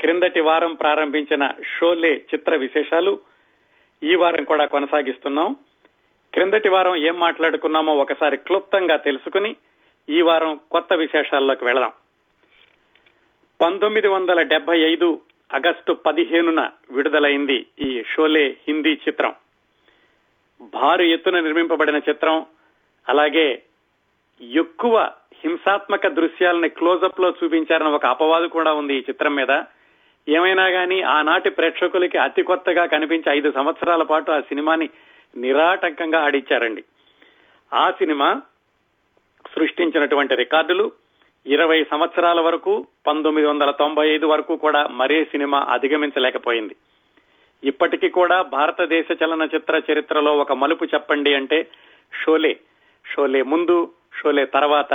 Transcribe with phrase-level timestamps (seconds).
[0.00, 3.20] క్రిందటి వారం ప్రారంభించిన షోలే చిత్ర విశేషాలు
[4.02, 5.56] ఈ వారం కూడా కొనసాగిస్తున్నాం.
[6.34, 9.56] క్రిందటి వారం ఏం మాట్లాడుకున్నామో ఒకసారి క్లుప్తంగా తెలుసుకుని
[10.08, 11.92] ఈ వారం కొత్త విశేషాల్లోకి వెళదాం.
[13.60, 15.20] పంతొమ్మిది వందల డెబ్బై ఐదు
[15.54, 19.34] ఆగస్టు పదిహేనున విడుదలైంది ఈ షోలే హిందీ చిత్రం.
[20.60, 22.46] భారీ ఎత్తున నిర్మింపబడిన చిత్రం.
[23.08, 23.62] అలాగే
[24.40, 25.10] ఎక్కువ
[25.44, 29.50] హింసాత్మక దృశ్యాలని క్లోజప్లో చూపించారని ఒక అపవాదు కూడా ఉంది ఈ చిత్రం మీద.
[30.28, 34.88] ఏమైనా కానీ ఆనాటి ప్రేక్షకులకి అతి కొత్తగా కనిపించి ఐదు సంవత్సరాల పాటు ఆ సినిమాని
[35.36, 36.84] నిరాటంకంగా ఆడిచ్చారండి.
[37.74, 38.42] ఆ సినిమా
[39.54, 40.92] సృష్టించినటువంటి రికార్డులు
[41.46, 46.76] ఇరవై సంవత్సరాల వరకు పంతొమ్మిది వందల తొంభై ఐదు వరకు కూడా మరే సినిమా అధిగమించలేకపోయింది.
[47.64, 51.66] ఇప్పటికీ కూడా భారతదేశ చలనచిత్ర చరిత్రలో ఒక మలుపు చెప్పండి అంటే
[52.24, 52.56] షోలే
[53.14, 53.92] షోలే ముందు
[54.22, 54.94] షోలే తర్వాత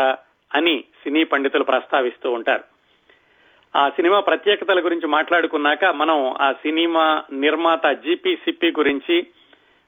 [0.55, 2.72] అని సినీ పండితులు ప్రస్తావిస్తూ ఉంటారు.
[3.75, 9.27] ఆ సినిమా ప్రత్యేకతల గురించి మాట్లాడుకున్నాక మనం ఆ సినిమా నిర్మాత జిపి సిప్పి గురించి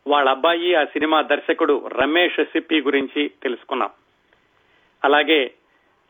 [0.07, 3.89] వాళ్ళ అబ్బాయి ఆ సినిమా దర్శకుడు రమేష్ సిప్పి గురించి తెలుసుకున్నాం.
[5.03, 5.51] అలాగే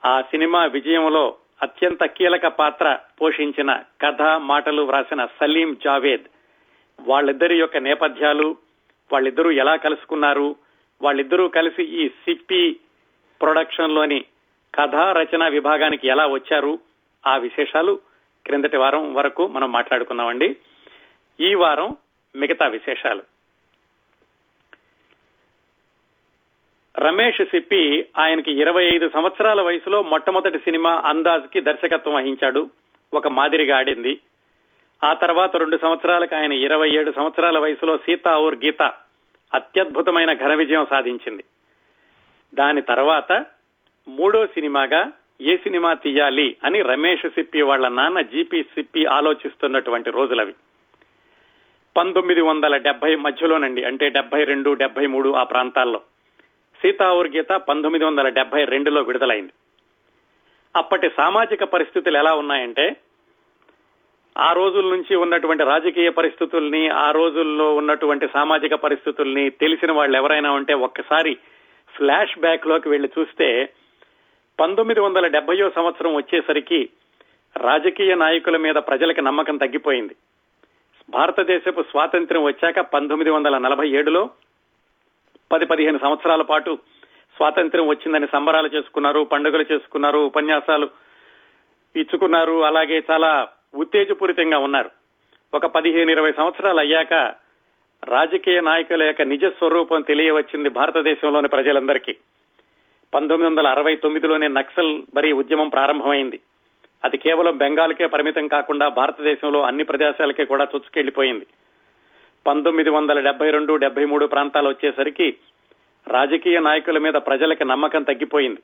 [0.06, 6.26] ఆ సినిమా విజయంలో అత్యంత కీలక పాత్ర పోషించిన కథ మాటలు వ్రాసిన సలీం జావేద్.
[7.00, 8.58] వాళ్ళిద్దరి యొక్క నేపథ్యాలు
[9.12, 10.56] వాళ్ళిద్దరూ ఎలా కలుసుకున్నారు
[11.02, 12.80] వాళ్ళిద్దరూ కలిసి ఈ సిప్పి
[13.42, 14.26] ప్రొడక్షన్లోని
[14.76, 16.80] కథా రచన విభాగానికి ఎలా వచ్చారు
[17.28, 18.00] ఆ విశేషాలు
[18.46, 20.56] క్రిందటి వారం వరకు మనం మాట్లాడుకున్నామండి
[21.40, 21.98] ఈ వారం
[22.36, 23.24] మిగతా విశేషాలు.
[26.98, 32.70] రమేష్ సిప్పి ఆయనకి ఇరవై ఐదు సంవత్సరాల వయసులో మొట్టమొదటి సినిమా అందాజ్కి దర్శకత్వం వహించాడు.
[33.14, 34.20] ఒక మాదిరిగా ఆడింది.
[35.04, 38.82] ఆ తర్వాత రెండు సంవత్సరాలకు ఆయన ఇరవై ఏడు సంవత్సరాల వయసులో సీతా ఊర్ గీత
[39.54, 41.44] అత్యద్భుతమైన ఘన విజయం సాధించింది.
[42.54, 43.46] దాని తర్వాత
[44.08, 50.54] మూడో సినిమాగా ఏ సినిమా తీయాలి అని రమేష్ సిప్పి వాళ్ళ నాన్న జీపీ సిప్పి ఆలోచిస్తున్నటువంటి రోజులవి.
[51.98, 56.02] పంతొమ్మిది వందల డెబ్బై మధ్యలోనండి అంటే డెబ్బై రెండు డెబ్బై మూడు ఆ ప్రాంతాల్లో.
[56.82, 59.52] సీతావూర్ గీత పంతొమ్మిది వందల డెబ్బై రెండులో విడుదలైంది.
[60.76, 62.96] అప్పటి సామాజిక పరిస్థితులు ఎలా ఉన్నాయంటే
[64.38, 70.74] ఆ రోజుల నుంచి ఉన్నటువంటి రాజకీయ పరిస్థితుల్ని ఆ రోజుల్లో ఉన్నటువంటి సామాజిక పరిస్థితుల్ని తెలిసిన వాళ్ళు ఎవరైనా ఉంటే
[70.74, 71.38] ఒక్కసారి
[71.96, 73.70] ఫ్లాష్ బ్యాక్లోకి వెళ్ళి చూస్తే
[74.60, 76.90] పంతొమ్మిది వందల డెబ్బయో సంవత్సరం వచ్చేసరికి
[77.58, 80.16] రాజకీయ నాయకుల మీద ప్రజలకు నమ్మకం తగ్గిపోయింది.
[81.10, 84.30] భారతదేశపు స్వాతంత్ర్యం వచ్చాక పంతొమ్మిది వందల నలభై ఏడులో
[85.52, 86.80] పది పదిహేను సంవత్సరాల పాటు
[87.36, 90.90] స్వాతంత్ర్యం వచ్చిందని సంబరాలు చేసుకున్నారు పండుగలు చేసుకున్నారు ఉపన్యాసాలు
[91.96, 94.90] ఇచ్చుకున్నారు అలాగే చాలా ఉత్తేజపూరితంగా ఉన్నారు.
[95.54, 97.14] ఒక పదిహేను ఇరవై సంవత్సరాలు అయ్యాక
[98.04, 102.16] రాజకీయ నాయకుల యొక్క నిజ స్వరూపం తెలియవచ్చింది భారతదేశంలోని ప్రజలందరికీ.
[103.14, 106.40] పంతొమ్మిది వందల అరవై తొమ్మిదిలోనే నక్సల్ బరీ ఉద్యమం ప్రారంభమైంది.
[107.04, 111.48] అది కేవలం బెంగాల్కే పరిమితం కాకుండా భారతదేశంలో అన్ని ప్రదేశాలకే కూడా చుచ్చుకెళ్ళిపోయింది
[112.48, 115.36] పంతొమ్మిది వందల డెబ్బై రెండు డెబ్బై మూడు ప్రాంతాలు వచ్చేసరికి
[116.08, 118.60] రాజకీయ నాయకుల మీద ప్రజలకు నమ్మకం తగ్గిపోయింది.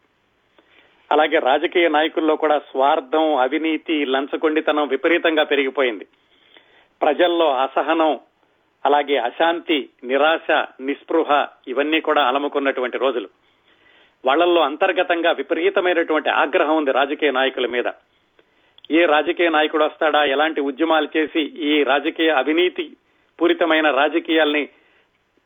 [1.12, 6.08] అలాగే రాజకీయ నాయకుల్లో కూడా స్వార్థం అవినీతి లంచగొండితనం విపరీతంగా పెరిగిపోయింది.
[7.02, 8.19] ప్రజల్లో అసహనం
[8.85, 13.29] అలాగే అశాంతి నిరాశ నిస్పృహ ఇవన్నీ కూడా అలముకున్నటువంటి రోజులు.
[14.26, 17.84] వాళ్ళల్లో అంతర్గతంగా విపరీతమైనటువంటి ఆగ్రహం ఉంది రాజకీయ నాయకుల మీద.
[18.92, 20.24] ఏ రాజకీయ నాయకుడు వస్తాడా?
[20.24, 22.92] ఎలాంటి ఉద్యమాలు చేసి ఈ రాజకీయ అవినీతి
[23.42, 24.70] పూరితమైన రాజకీయాల్ని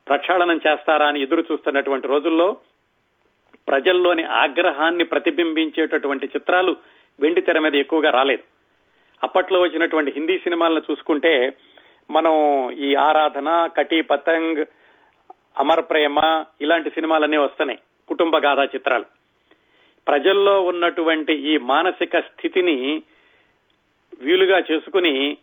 [0.08, 2.58] ప్రక్షాళనం చేస్తారా అని ఎదురు చూస్తున్నటువంటి రోజుల్లో
[3.68, 6.76] ప్రజల్లోని ఆగ్రహాన్ని ప్రతిబింబించేటటువంటి చిత్రాలు
[7.20, 8.44] వెండి తెర మీద ఎక్కువగా రాలేదు.
[9.24, 11.54] అప్పట్లో వచ్చినటువంటి హిందీ సినిమాలను చూసుకుంటే
[12.12, 12.34] మనం
[12.72, 14.66] ఈ ఆరాధన కటి పతంగ్
[15.58, 17.80] అమర్ ప్రేమ ఇలాంటి సినిమాలన్నీ వస్తున్నాయి.
[18.08, 19.06] కుటుంబ గాథా చిత్రాలు.
[20.08, 23.04] ప్రజల్లో ఉన్నటువంటి ఈ మానసిక స్థితిని
[24.22, 25.38] వీలుగా చేసుకుని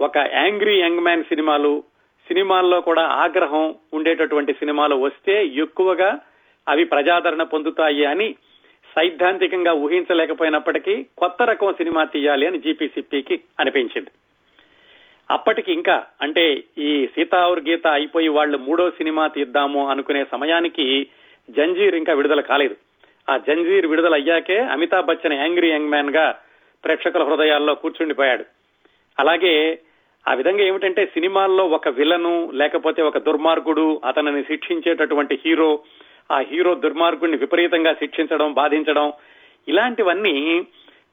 [0.00, 1.84] ఒక యాంగ్రీ యంగ్ మ్యాన్ సినిమాలు
[2.28, 6.18] సినిమాల్లో కూడా ఆగ్రహం ఉండేటటువంటి సినిమాలు వస్తే ఎక్కువగా
[6.68, 8.34] అవి ప్రజాదరణ పొందుతాయి అని
[8.98, 14.10] సైద్ధాంతికంగా ఊహించలేకపోయినప్పటికీ కొత్త రకం సినిమా తీయాలి అని జీపీసీపీకి అనిపించింది.
[15.30, 21.06] అప్పటికి ఇంకా అంటే ఈ సీతావుర్ గీత అయిపోయి వాళ్ళు మూడో సినిమా తీద్దాము అనుకునే సమయానికి
[21.50, 22.76] జంజీర్ ఇంకా విడుదల కాలేదు.
[23.30, 26.38] ఆ జంజీర్ విడుదల అయ్యాకే అమితాబ్ బచ్చన్ యాంగ్రీ యంగ్ మ్యాన్గా
[26.84, 28.44] ప్రేక్షకుల హృదయాల్లో కూర్చుండిపోయాడు.
[29.18, 29.78] అలాగే
[30.28, 35.80] ఆ విధంగా ఏమిటంటే సినిమాల్లో ఒక విలను లేకపోతే ఒక దుర్మార్గుడు అతనిని శిక్షించేటటువంటి హీరో
[36.32, 39.12] ఆ హీరో దుర్మార్గుడిని విపరీతంగా శిక్షించడం బాధించడం
[39.68, 40.66] ఇలాంటివన్నీ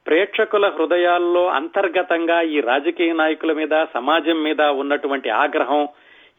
[0.06, 5.88] ప్రేక్షకుల హృదయాల్లో అంతర్గతంగా ఈ రాజకీయ నాయకుల మీద సమాజం మీద ఉన్నటువంటి ఆగ్రహం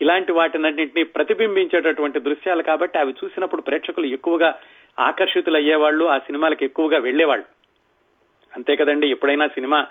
[0.02, 4.60] ఇలాంటి వాటినన్నింటినీ ప్రతిబింబించేటటువంటి దృశ్యాలు కాబట్టి అవి చూసినప్పుడు ప్రేక్షకులు ఎక్కువగా
[5.00, 7.46] ఆకర్షితులు అయ్యేవాళ్ళు ఆ సినిమాలకు ఎక్కువగా వెళ్ళేవాళ్ళు
[8.56, 9.88] అంతే కదండి ఎప్పుడైనా సినిమా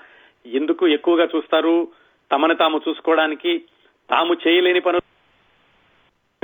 [0.46, 1.88] ఎందుకు ఎక్కువగా చూస్తారు?
[2.32, 3.58] తమను తాము చూసుకోవడానికి
[4.10, 5.02] తాము చేయలేని పనులు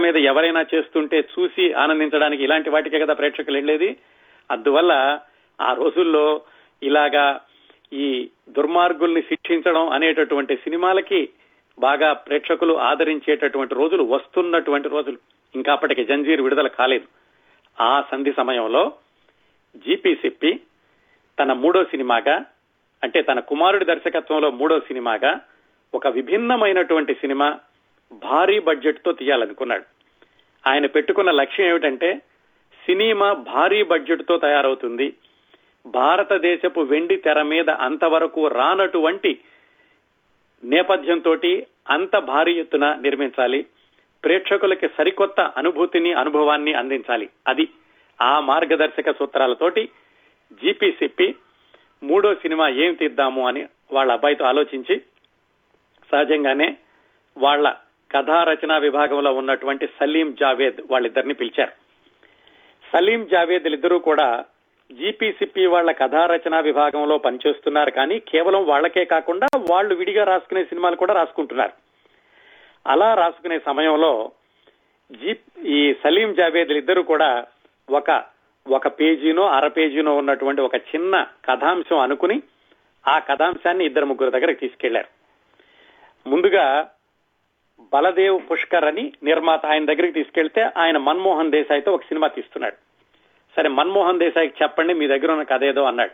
[0.02, 3.96] మీద ఎవరైనా చేస్తుంటే చూసి ఆనందించడానికి ఇలాంటి వాటికే కదా ప్రేక్షకులు వెళ్ళేది.
[4.50, 5.20] అందువల్ల
[5.60, 6.42] ఆ రోజుల్లో
[6.82, 7.40] ఇలాగా
[7.92, 11.28] ఈ దుర్మార్గుల్ని శిక్షించడం అనేటటువంటి సినిమాలకి
[11.80, 15.18] బాగా ప్రేక్షకులు ఆదరించేటటువంటి రోజులు వస్తున్నటువంటి రోజులు.
[15.54, 17.06] ఇంకా అప్పటికి జంజీర్ విడుదల కాలేదు.
[17.82, 18.92] ఆ సంధి సమయంలో
[19.76, 20.60] జీపీ సిప్పి
[21.40, 22.44] తన మూడో సినిమాగా
[23.02, 25.40] అంటే తన కుమారుడి దర్శకత్వంలో మూడో సినిమాగా
[25.94, 27.58] ఒక విభిన్నమైనటువంటి సినిమా
[28.12, 29.84] భారీ బడ్జెట్తో తీయాలనుకున్నాడు.
[30.66, 32.22] ఆయన పెట్టుకున్న లక్ష్యం ఏమిటంటే
[32.86, 35.14] సినిమా భారీ బడ్జెట్తో తయారవుతుంది.
[35.86, 39.38] భారతదేశపు వెండి తెర మీద అంతవరకు రానటువంటి
[40.64, 41.36] నేపథ్యంతో
[41.90, 43.66] అంత భారీ ఎత్తున నిర్మించాలి.
[44.24, 47.28] ప్రేక్షకులకి సరికొత్త అనుభూతిని అనుభవాన్ని అందించాలి.
[47.48, 47.68] అది
[48.22, 49.88] ఆ మార్గదర్శక సూత్రాలతోటి
[50.52, 51.34] జీపీసిప్పి
[52.02, 55.02] మూడో సినిమా ఏం తీద్దాము అని వాళ్ళ అబ్బాయితో ఆలోచించి
[56.12, 56.76] సహజంగానే
[57.38, 57.76] వాళ్ళ
[58.10, 61.72] కథా రచనా విభాగంలో ఉన్నటువంటి సలీం జావేద్ వాళ్ళిద్దరిని పిలిచారు.
[62.92, 64.44] సలీం జావేద్ ఇద్దరూ కూడా
[64.90, 71.14] జీపీసీపీ వాళ్ళ కథా రచనా విభాగంలో పనిచేస్తున్నారు కానీ కేవలం వాళ్ళకే కాకుండా వాళ్ళు విడిగా రాసుకునే సినిమాలు కూడా
[71.14, 71.72] రాసుకుంటున్నారు.
[72.86, 74.32] అలా రాసుకునే సమయంలో
[75.12, 77.44] జీ ఈ సలీం జావేద్ ఇద్దరు కూడా
[77.90, 78.24] ఒక
[78.70, 82.42] ఒక పేజీనో అర పేజీనో ఉన్నటువంటి ఒక చిన్న కథాంశం అనుకుని
[83.08, 85.08] ఆ కథాంశాన్ని ఇద్దరు ముగ్గురు దగ్గరకు తీసుకెళ్ళారు.
[86.28, 86.90] ముందుగా
[87.92, 92.89] బలదేవ్ పుష్కర్ అని నిర్మాత ఆయన దగ్గరికి తీసుకెళ్తే ఆయన మన్మోహన్ దేశాయ్తో ఒక సినిమా తీస్తున్నాడు.
[93.56, 96.10] సరే మన్మోహన్ దేశాయికి చెప్పండి మీ దగ్గర ఉన్న కథ ఏదో అన్నాడు.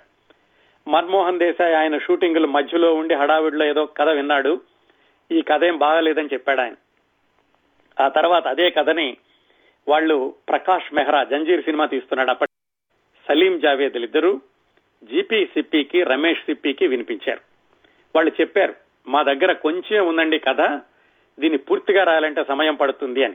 [0.90, 4.60] మన్మోహన్ దేశాయ్ ఆయన షూటింగ్ల మధ్యలో ఉండి హడావిడిలో ఏదో కథ విన్నాడు.
[5.32, 6.74] ఈ కథ ఏం బాగాలేదని చెప్పాడు ఆయన.
[8.00, 9.16] ఆ తర్వాత అదే కథని
[9.88, 12.30] వాళ్ళు ప్రకాష్ మెహ్రా జంజీర్ సినిమా తీస్తున్నాడు.
[12.30, 12.50] అప్పటి
[13.28, 14.40] సలీం జావేద్లు ఇద్దరు
[15.04, 17.40] జీపీ సిప్పికి రమేష్ సిప్పికి వినిపించారు.
[18.16, 18.74] వాళ్ళు చెప్పారు
[19.08, 20.60] మా దగ్గర కొంచెం ఉందండి కథ
[21.40, 23.34] దీన్ని పూర్తిగా రాయాలంటే సమయం పడుతుంది అని.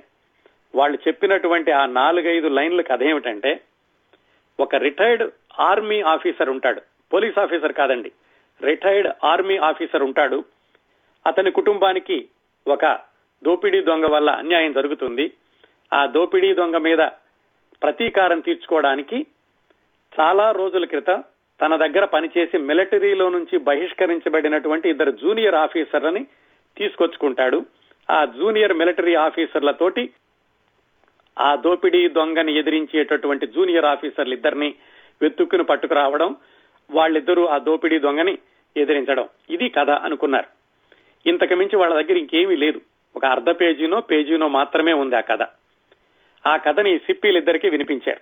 [0.75, 3.62] వాళ్ళు చెప్పినటువంటి ఆ నాలుగైదు లైన్ల కథ ఏమిటంటే
[4.62, 6.81] ఒక రిటైర్డ్ ఆర్మీ ఆఫీసర్ ఉంటాడు.
[7.13, 8.12] పోలీస్ ఆఫీసర్ కాదండి.
[8.62, 10.44] రిటైర్డ్ ఆర్మీ ఆఫీసర్ ఉంటాడు.
[11.28, 12.28] అతని కుటుంబానికి
[12.68, 13.00] ఒక
[13.44, 15.31] దోపిడీ దొంగ వల్ల అన్యాయం జరుగుతుంది.
[15.94, 16.98] ఆ దోపిడీ దొంగ మీద
[17.84, 19.25] ప్రతీకారం తీర్చుకోవడానికి
[20.19, 21.24] చాలా రోజుల క్రితం
[21.62, 26.24] తన దగ్గర పనిచేసి మిలిటరీలో నుంచి బహిష్కరించబడినటువంటి ఇద్దరు జూనియర్ ఆఫీసర్లని
[26.78, 27.66] తీసుకొచ్చుకుంటాడు.
[28.12, 30.10] ఆ జూనియర్ మిలిటరీ ఆఫీసర్లతోటి
[31.39, 34.75] ఆ దోపిడీ దొంగని ఎదిరించేటటువంటి జూనియర్ ఆఫీసర్లు ఇద్దరిని
[35.22, 36.36] వెతుక్కుని పట్టుకురావడం
[36.92, 38.38] వాళ్ళిద్దరూ ఆ దోపిడీ దొంగని
[38.78, 39.30] ఎదిరించడం.
[39.50, 40.45] ఇది కథ అనుకున్నారు.
[41.30, 42.81] ఇంతకు మించి వాళ్ళ దగ్గర ఇంకేమీ లేదు.
[43.16, 45.42] ఒక అర్ధ పేజీనో పేజీనో మాత్రమే ఉంది ఆ కథ.
[46.48, 48.22] ఆ కథని సిప్పీలిద్దరికి వినిపించారు.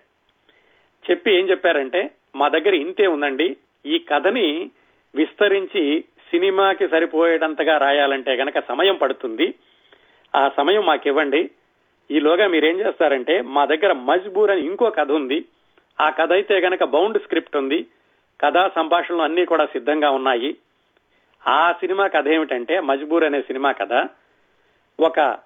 [1.12, 3.58] చెప్పి ఏం చెప్పారంటే మా దగ్గర ఇంతే ఉందండి.
[3.86, 4.72] ఈ కథని
[5.16, 9.54] విస్తరించి సినిమాకి సరిపోయేటంతగా రాయాలంటే గనక సమయం పడుతుంది.
[10.36, 11.50] ఆ సమయం మాకివ్వండి.
[12.12, 15.46] ఈలోగా మీరేం చేస్తారంటే మా దగ్గర మజ్బూర్ అని ఇంకో కథ ఉంది.
[16.02, 17.88] ఆ కథ అయితే గనక బౌండ్ స్క్రిప్ట్ ఉంది.
[18.42, 20.56] కథా సంభాషణలు అన్ని కూడా సిద్ధంగా ఉన్నాయి.
[21.48, 24.08] ఆ సినిమా కథ ఏమిటంటే మజ్బూర్ అనే సినిమా కథ.
[25.00, 25.38] ఒక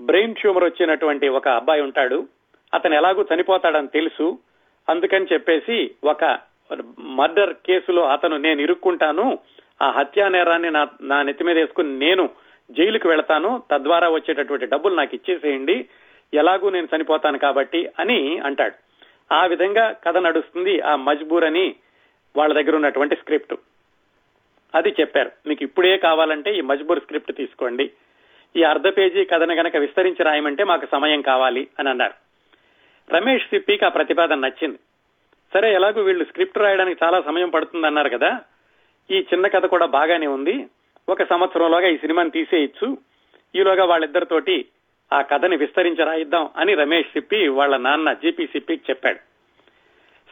[0.00, 2.28] బ్రెయిన్ ట్యూమర్ వచ్చినటువంటి ఒక అబ్బాయి ఉంటాడు.
[2.74, 4.38] అతను ఎలాగూ చనిపోతాడని తెలుసు.
[4.88, 6.38] అందుకని చెప్పేసి ఒక
[6.98, 9.38] మర్డర్ కేసులో అతను నేను ఇరుక్కుంటాను.
[9.82, 12.30] ఆ హత్యా నేరాన్ని నా నా నెత్తి మీద వేసుకుని నేను
[12.70, 15.88] జైలుకు వెళతాను తద్వారా వచ్చేటటువంటి డబ్బులు నాకు ఇచ్చేసేయండి
[16.34, 18.74] ఎలాగూ నేను చనిపోతాను కాబట్టి అని అంటాడు.
[19.34, 21.74] ఆ విధంగా కథ నడుస్తుంది ఆ మజ్బూర్ అని
[22.36, 23.54] వాళ్ళ దగ్గర ఉన్నటువంటి స్క్రిప్ట్.
[24.74, 25.32] అది చెప్పారు.
[25.46, 27.90] మీకు ఇప్పుడే కావాలంటే ఈ మజ్బూర్ స్క్రిప్ట్ తీసుకోండి.
[28.56, 32.12] ఈ అర్ధ పేజీ కథను గనక విస్తరించి రాయమంటే మాకు సమయం కావాలి అని అన్నారు.
[33.12, 34.78] రమేష్ సిప్పికి ఆ ప్రతిపాదన నచ్చింది.
[35.54, 38.40] సరే ఎలాగో వీళ్ళు స్క్రిప్ట్ రాయడానికి చాలా సమయం పడుతుంది అన్నారు కదా.
[39.10, 40.66] ఈ చిన్న కథ కూడా బాగానే ఉంది.
[41.08, 42.98] ఒక సంవత్సరంలోగా ఈ సినిమాని తీసేయచ్చు.
[43.56, 44.64] ఈలోగా వాళ్ళిద్దరితోటి
[45.12, 49.18] ఆ కథని విస్తరించి రాయిద్దాం అని రమేష్ సిప్పి వాళ్ళ నాన్న జీపీ సిప్పికి చెప్పాడు.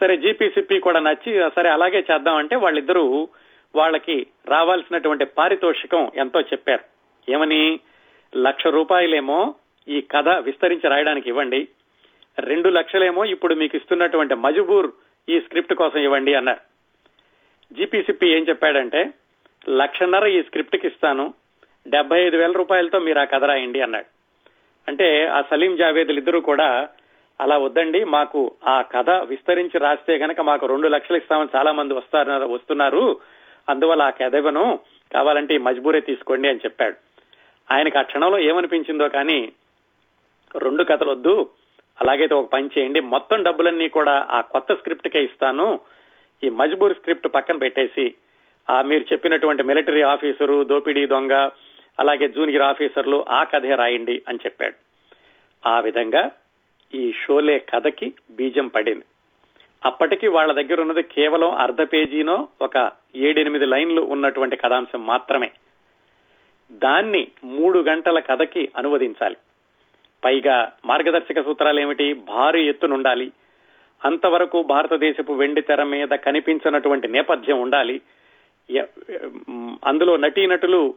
[0.01, 3.29] సరే జీపీ సిప్పి కూడా నచ్చి సరే అలాగే చేద్దాం అంటే వాళ్ళిద్దరూ
[3.75, 6.85] వాళ్ళకి రావాల్సినటువంటి పారితోషికం ఎంతో చెప్పారు.
[7.31, 7.81] ఏమని?
[8.37, 9.55] లక్ష రూపాయలేమో
[9.89, 11.69] ఈ కథ విస్తరించి రాయడానికి ఇవ్వండి.
[12.39, 14.91] రెండు లక్షలేమో ఇప్పుడు మీకు ఇస్తున్నటువంటి మజబూర్
[15.29, 16.61] ఈ స్క్రిప్ట్ కోసం ఇవ్వండి అన్నారు.
[17.75, 19.11] జీపీసీపీ ఏం చెప్పాడంటే
[19.69, 21.35] లక్షన్నర ఈ స్క్రిప్ట్కి ఇస్తాను.
[21.89, 24.07] డెబ్బై ఐదు వేల రూపాయలతో మీరు ఆ కథ రాయండి అన్నాడు.
[24.89, 26.89] అంటే ఆ సలీం జావేదులు ఇద్దరు కూడా
[27.41, 32.33] అలా వద్దండి మాకు ఆ కథ విస్తరించి రాస్తే గనక మాకు రెండు లక్షలు ఇస్తామని చాలా మంది వస్తారు
[32.33, 33.21] వస్తున్నారు.
[33.69, 34.79] అందువల్ల ఆ కథ ఇవ్వను
[35.13, 36.97] కావాలంటే ఈ మజ్బూరే తీసుకోండి అని చెప్పాడు.
[37.73, 39.53] ఆయనకు ఆ క్షణంలో ఏమనిపించిందో కానీ
[40.59, 41.51] రెండు కథలు వద్దు
[42.01, 45.81] అలాగైతే ఒక పని చేయండి మొత్తం డబ్బులన్నీ కూడా ఆ కొత్త స్క్రిప్ట్ కే ఇస్తాను.
[46.45, 48.15] ఈ మజ్బూర్ స్క్రిప్ట్ పక్కన పెట్టేసి
[48.71, 51.51] మీరు చెప్పినటువంటి మిలిటరీ ఆఫీసరు దోపిడీ దొంగ
[52.01, 54.75] అలాగే జూనియర్ ఆఫీసర్లు ఆ కథే రాయండి అని చెప్పాడు.
[55.69, 56.31] ఆ విధంగా
[56.95, 59.05] ఈ షోలే కథకి బీజం పడింది.
[59.85, 65.51] అప్పటికి వాళ్ళ దగ్గర ఉన్నది కేవలం అర్ధ పేజీనో ఒక ఏడెనిమిది లైన్లు ఉన్నటువంటి కథాంశం మాత్రమే.
[66.73, 69.37] దాన్ని మూడు గంటల కథకి అనువదించాలి.
[70.25, 72.13] పైగా మార్గదర్శక సూత్రాలు ఏమిటి?
[72.13, 73.33] భారీ ఎత్తునుండాలి
[74.05, 78.01] అంతవరకు భారతదేశపు వెండి తెర మీద కనిపించినటువంటి నేపథ్యం ఉండాలి.
[79.85, 80.95] అందులో నటీనటులు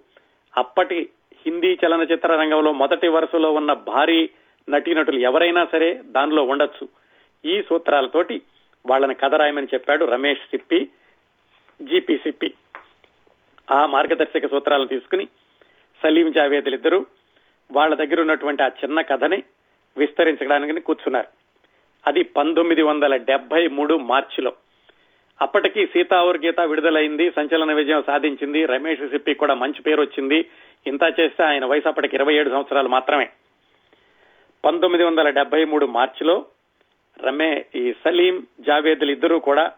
[0.58, 1.10] అప్పటి
[1.46, 4.30] హిందీ చలనచిత్ర రంగంలో మొదటి వరుసలో ఉన్న భారీ
[4.70, 6.90] నటీనటులు ఎవరైనా సరే దానిలో ఉండొచ్చు.
[7.46, 8.42] ఈ సూత్రాలతోటి
[8.86, 10.90] వాళ్ళని కథ రాయమని చెప్పాడు రమేష్ సిప్పి
[11.82, 12.54] జీపీ సిప్పి.
[13.72, 15.28] ఆ మార్గదర్శక సూత్రాలను తీసుకుని
[16.04, 17.06] సలీం జావేదులిద్దరూ ఇద్దరు
[17.72, 19.44] వాళ్ళ దగ్గర ఉన్నటువంటి ఆ చిన్న కథని
[19.98, 21.28] విస్తరించడానికి కూర్చున్నారు.
[22.08, 24.54] అది పంతొమ్మిది వందల డెబ్బై మూడు మార్చిలో.
[25.42, 30.46] అప్పటికి సీతావర్ గీత విడుదలైంది సంచలన విజయం సాధించింది రమేష్ సిప్పి కూడా మంచి పేరు వచ్చింది.
[30.88, 33.30] ఇంత చేస్తే ఆయన వయసు అప్పటికి ఇరవై ఏడు సంవత్సరాలు మాత్రమే.
[34.66, 36.46] పంతొమ్మిది వందల డెబ్బై మూడు మార్చిలో
[37.24, 39.72] రమే ఈ సలీం జావేద్లు ఇద్దరూ కూడా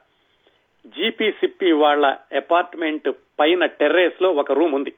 [0.86, 3.10] జీపీ సిప్పి వాళ్ళ అపార్ట్మెంట్
[3.40, 4.94] పైన టెర్రేస్లో ఒక రూమ్ ఉంది.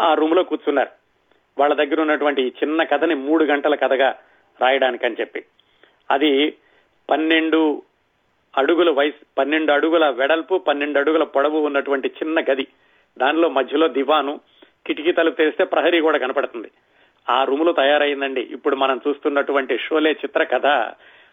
[0.00, 0.88] ఆ రూమ్లో కూర్చున్నారు.
[1.58, 4.18] వాళ్ళ దగ్గర ఉన్నటువంటి ఈ చిన్న కథని మూడు గంటల కథగా
[4.60, 5.44] రాయడానికి అని చెప్పి.
[6.10, 6.54] అది
[7.10, 7.82] పన్నెండు
[8.58, 12.66] అడుగుల వయసు పన్నెండు అడుగుల వెడల్పు పన్నెండు అడుగుల పొడవు ఉన్నటువంటి చిన్న గది.
[13.18, 14.40] దానిలో మధ్యలో దివాను
[14.86, 16.70] కిటికీ తలుపు తెరిస్తే ప్రహరీ కూడా కనపడుతుంది.
[17.30, 18.40] ఆ రూములో తయారైందండి.
[18.40, 20.66] ఇప్పుడు మనం చూస్తున్నటువంటి షోలే చిత్ర కథ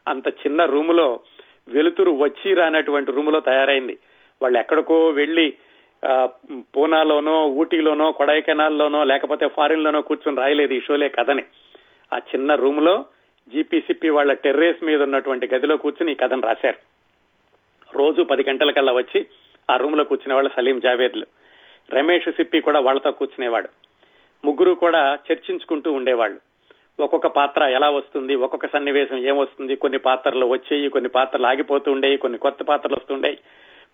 [0.07, 1.19] అంత చిన్న రూములో
[1.69, 3.97] వెలుతురు వచ్చి రానటువంటి రూములో తయారైంది.
[4.41, 5.53] వాళ్ళు ఎక్కడికో వెళ్ళి
[6.75, 11.43] పూనాలోనో ఊటీలోనో కొడైకెనాల్లోనో లేకపోతే ఫారిన్ లోనో కూర్చొని రాయలేదు ఈ షోలే కథని.
[12.13, 13.05] ఆ చిన్న రూమ్లో
[13.47, 16.86] జీపీసీపీ వాళ్ళ టెర్రేస్ మీద ఉన్నటువంటి గదిలో కూర్చుని ఈ కథను రాశారు.
[17.95, 19.25] రోజు పది గంటలకల్లా వచ్చి
[19.71, 21.25] ఆ రూమ్లో కూర్చునే వాళ్ళు సలీం జావేద్లు.
[21.91, 23.69] రమేష్ సిప్పి కూడా వాళ్ళతో కూర్చునేవాడు.
[24.45, 26.39] ముగ్గురు కూడా చర్చించుకుంటూ ఉండేవాళ్ళు.
[26.99, 32.39] ఒక్కొక్క పాత్ర ఎలా వస్తుంది ఒక్కొక్క సన్నివేశం ఏమొస్తుంది కొన్ని పాత్రలు వచ్చేయి కొన్ని పాత్రలు ఆగిపోతూ ఉండేవి కొన్ని
[32.39, 33.37] కొత్త పాత్రలు వస్తుండేవి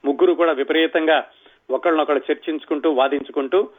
[0.05, 1.25] ముగ్గురు కూడా విపరీతంగా
[1.71, 3.69] ఒకళ్ళనొకళ్ళు చర్చించుకుంటూ వాదించుకుంటూ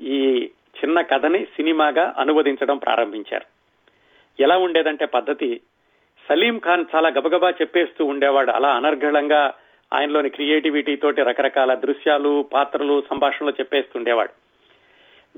[0.00, 0.50] ఈ
[0.84, 3.44] చిన్న కథని సినిమాగా అనువదించడం ప్రారంభించారు.
[4.42, 5.60] ఎలా ఉండేదంటే పద్ధతి
[6.28, 8.50] సలీం ఖాన్ చాలా గబగబా చెప్పేస్తూ ఉండేవాడు.
[8.50, 9.54] అలా అనర్గళంగా
[9.92, 14.44] ఆయనలోని క్రియేటివిటీ తోటి రకరకాల దృశ్యాలు పాత్రలు సంభాషణలు చెప్పేస్తుండేవాడు.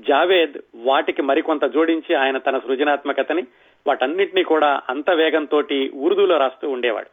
[0.01, 3.43] జావేద్ వాటికి మరికొంత జోడించి ఆయన తన సృజనాత్మకతని
[3.87, 5.63] వాటన్నిటినీ కూడా అంత వేగంతో
[5.93, 7.07] ఉర్దూలో రాస్తూ ఉండేవాడు.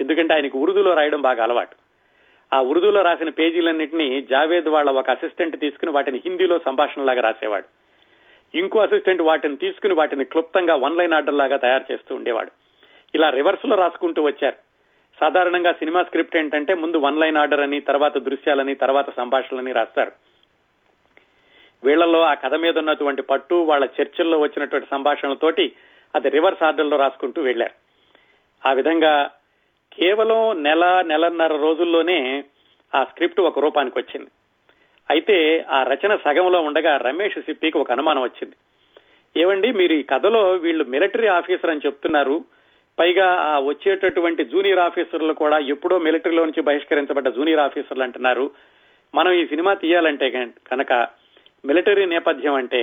[0.00, 1.76] ఎందుకంటే ఆయనకు ఉర్దూలో రాయడం బాగా అలవాటు.
[2.54, 7.64] ఆ ఉర్దూలో రాసిన పేజీలన్నింటినీ జావేద్ వాళ్ళ ఒక అసిస్టెంట్ తీసుకుని వాటిని హిందీలో సంభాషణలాగా రాసేవాడు.
[8.58, 12.50] ఇంకో అసిస్టెంట్ వాటిని తీసుకుని వాటిని క్లుప్తంగా వన్ లైన్ ఆర్డర్ లాగా తయారు చేస్తూ ఉండేవాడు.
[13.14, 14.65] ఇలా రివర్స్లో రాసుకుంటూ వచ్చారు.
[15.20, 20.12] సాధారణంగా సినిమా స్క్రిప్ట్ ఏంటంటే ముందు వన్ లైన్ ఆర్డర్ అని తర్వాత దృశ్యాలని తర్వాత సంభాషణలని రాస్తారు.
[21.84, 25.72] వీళ్ళలో ఆ కథ మీద ఉన్నటువంటి పట్టు వాళ్ళ చర్చల్లో వచ్చినటువంటి సంభాషణలతోటి
[26.14, 27.74] అది రివర్స్ ఆర్డర్లో రాసుకుంటూ వెళ్ళారు
[28.68, 29.30] ఆ విధంగా
[29.92, 32.44] కేవలం నెల నెలన్నర రోజుల్లోనే
[32.94, 34.30] ఆ స్క్రిప్ట్ ఒక రూపానికి వచ్చింది.
[35.10, 38.54] అయితే ఆ రచన సగంలో ఉండగా రమేష్ సిప్పికి ఒక అనుమానం వచ్చింది.
[39.40, 42.44] ఏమండి మీరు ఈ కథలో వీళ్ళు మిలిటరీ ఆఫీసర్ అని చెప్తున్నారు
[42.98, 48.50] పైగా ఆ వచ్చేటటువంటి జూనియర్ ఆఫీసర్లు కూడా ఎప్పుడో మిలిటరీలో నుంచి బహిష్కరించబడ్డ జూనియర్ ఆఫీసర్లు అంటున్నారు.
[49.14, 50.28] మనం ఈ సినిమా తీయాలంటే
[50.70, 50.92] కనుక
[51.64, 52.80] మిలిటరీ నేపథ్యం అంటే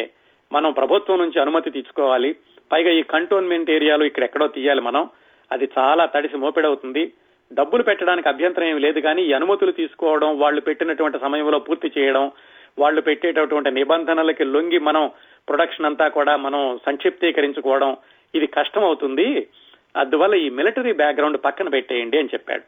[0.52, 2.32] మనం ప్రభుత్వం నుంచి అనుమతి తీసుకోవాలి.
[2.72, 5.04] పైగా ఈ కంటోన్మెంట్ ఏరియాలో ఇక్కడ ఎక్కడో తీయాలి మనం.
[5.52, 7.04] అది చాలా తడిసి మోపెడవుతుంది.
[7.52, 12.32] డబ్బులు పెట్టడానికి అభ్యంతరం ఏమి లేదు కానీ ఈ అనుమతులు తీసుకోవడం వాళ్ళు పెట్టినటువంటి సమయంలో పూర్తి చేయడం
[12.82, 15.04] వాళ్ళు పెట్టేటటువంటి నిబంధనలకి లొంగి మనం
[15.48, 17.92] ప్రొడక్షన్ అంతా కూడా మనం సంక్షిప్తీకరించుకోవడం
[18.34, 19.28] ఇది కష్టం అవుతుంది
[19.98, 22.64] అందువల్ల ఈ మిలిటరీ బ్యాక్గ్రౌండ్ పక్కన పెట్టేయండి అని చెప్పాడు.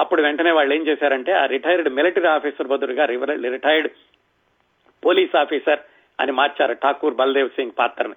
[0.00, 3.04] అప్పుడు వెంటనే వాళ్ళు ఏం చేశారంటే ఆ రిటైర్డ్ మిలిటరీ ఆఫీసర్ బదులుగా
[3.50, 3.90] రిటైర్డ్
[5.04, 5.78] పోలీస్ ఆఫీసర్
[6.20, 8.14] అని మార్చారు ఠాకూర్ బల్దేవ్ సింగ్ పాత్రని.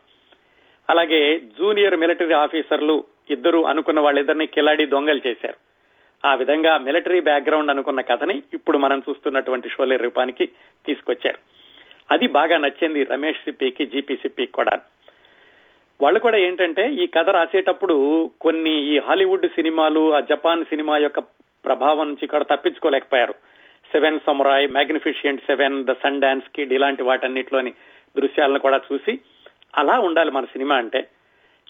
[0.90, 5.56] అలాగే జూనియర్ మిలిటరీ ఆఫీసర్లు ఇద్దరు అనుకున్న వాళ్ళిద్దరిని కిలాడి దొంగలు చేశారు.
[6.28, 10.46] ఆ విధంగా మిలిటరీ బ్యాక్గ్రౌండ్ అనుకున్న కథని ఇప్పుడు మనం చూస్తున్నటువంటి షోలే రూపానికి
[10.86, 11.38] తీసుకొచ్చారు.
[12.12, 14.72] అది బాగా నచ్చింది రమేష్ సిప్పికి జీపీ సిప్పికి కూడా.
[16.02, 21.20] వాళ్ళు కూడా ఏంటంటే ఈ కథ రాసేటప్పుడు కొన్ని ఈ హాలీవుడ్ సినిమాలు ఆ జపాన్ సినిమా యొక్క
[21.66, 23.34] ప్రభావం నుంచి ఇక్కడ తప్పించుకోలేకపోయారు.
[23.92, 27.74] Seven samurai magnificent seven the Sundance kid ఇలాంటి వాటన్నిటిలోని
[28.18, 29.20] దృశ్యాలను కూడా చూసి
[29.76, 31.08] అలా ఉండాలి మన సినిమా అంటే.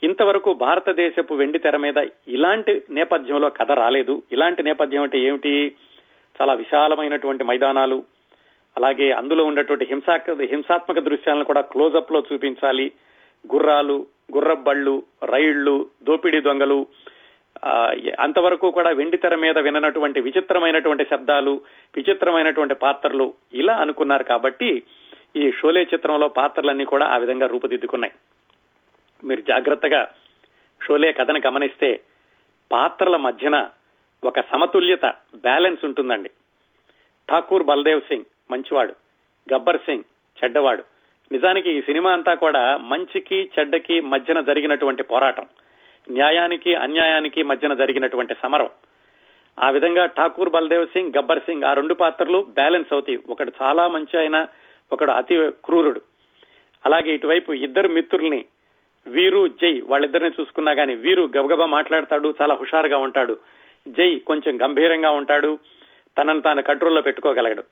[0.04, 4.24] ఇంతవరకు భారతదేశపు వెండి తెర మీద ఇలాంటి నేపథ్యంలో కథ రాలేదు.
[4.32, 5.76] ఇలాంటి నేపథ్యం అంటే ఏమిటి?
[6.42, 8.04] చాలా విశాలమైనటువంటి మైదానాలు
[8.78, 12.92] అలాగే అందులో ఉన్నటువంటి హింసా హింసాత్మక దృశ్యాలను కూడా క్లోజప్లో చూపించాలి.
[13.54, 16.80] గుర్రాలు గుర్రబళ్ళు రైళ్ళు దోపిడీ దొంగలు
[18.20, 21.62] అంతవరకు కూడా వెండి తెర మీద విననటువంటి విచిత్రమైనటువంటి శబ్దాలు
[21.96, 24.84] విచిత్రమైనటువంటి పాత్రలు ఇలా అనుకున్నారు కాబట్టి
[25.36, 28.14] ఈ షోలే చిత్రంలో పాత్రలన్నీ కూడా ఆ విధంగా రూపుదిద్దుకున్నాయి.
[29.24, 30.02] మీరు జాగ్రత్తగా
[30.82, 31.90] షోలే కథను గమనిస్తే
[32.72, 33.70] పాత్రల మధ్యన
[34.24, 35.06] ఒక సమతుల్యత
[35.36, 36.30] బ్యాలెన్స్ ఉంటుందండి.
[37.30, 38.94] ఠాకూర్ బల్దేవ్ సింగ్ మంచివాడు
[39.54, 40.04] గబ్బర్ సింగ్
[40.38, 40.84] చెడ్డవాడు.
[41.32, 45.46] నిజానికి ఈ సినిమా అంతా కూడా మంచికి చెడ్డకి మధ్యన జరిగినటువంటి పోరాటం.
[46.12, 48.70] న్యాయానికి అన్యాయానికి మధ్యన జరిగినటువంటి సమరం.
[49.60, 53.20] ఆ విధంగా ఠాకూర్ బల్దేవ్ సింగ్ గబ్బర్ సింగ్ ఆ రెండు పాత్రలు బ్యాలెన్స్ అవుతాయి.
[53.30, 54.48] ఒకడు చాలా మంచి ఆయన
[54.94, 56.02] ఒకడు అతి క్రూరుడు.
[56.86, 58.46] అలాగే ఇటువైపు ఇద్దరు మిత్రుల్ని
[59.08, 63.38] వీరు జై వాళ్ళిద్దరిని చూసుకున్నా కానీ వీరు గబగబా మాట్లాడతాడు చాలా హుషారుగా ఉంటాడు.
[63.88, 65.60] జై కొంచెం గంభీరంగా ఉంటాడు
[66.18, 67.64] తనను తాను కంట్రోల్లో పెట్టుకోగలగడు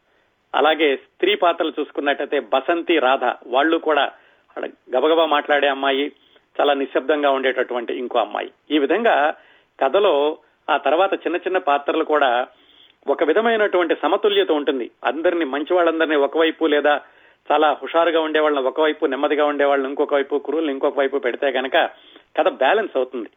[0.56, 4.12] అలాగే స్త్రీ పాత్రలు చూసుకున్నట్టయితే బసంతి రాధ వాళ్ళు కూడా
[4.96, 6.12] గబగబా మాట్లాడే అమ్మాయి
[6.62, 8.52] చాలా నిశ్శబ్దంగా ఉండేటటువంటి ఇంకో అమ్మాయి.
[8.72, 9.34] ఈ విధంగా
[9.80, 10.38] కథలో
[10.70, 12.48] ఆ తర్వాత చిన్న చిన్న పాత్రలు కూడా
[13.08, 14.92] ఒక విధమైనటువంటి సమతుల్యత ఉంటుంది.
[15.04, 17.02] అందరినీ మంచి వాళ్ళందరినీ ఒకవైపు లేదా
[17.52, 21.90] చాలా హుషారుగా ఉండే వాళ్ళని ఒకవైపు నెమ్మదిగా ఉండే వాళ్ళని ఇంకొక వైపు కురువులు ఇంకొక వైపు పెడితే కనుక
[22.38, 23.30] కథ బ్యాలెన్స్ అవుతుంది.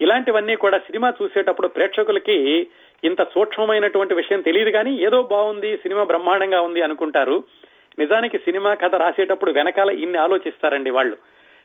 [0.00, 2.68] ఇలాంటివన్నీ కూడా సినిమా చూసేటప్పుడు ప్రేక్షకులకి
[3.04, 7.44] ఇంత సూక్ష్మమైనటువంటి విషయం తెలియదు కానీ ఏదో బాగుంది సినిమా బ్రహ్మాండంగా ఉంది అనుకుంటారు.
[7.98, 11.16] నిజానికి సినిమా కథ రాసేటప్పుడు వెనకాల ఇన్ని ఆలోచిస్తారండి వాళ్ళు.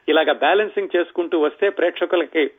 [0.10, 2.52] ఇలాగ బ్యాలెన్సింగ్ చేసుకుంటూ వస్తే ప్రేక్షకులకి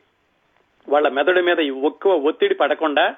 [0.89, 3.15] వాళ్ళ మెదడు మీద ఎక్కువ ఒత్తిడి పడకుండా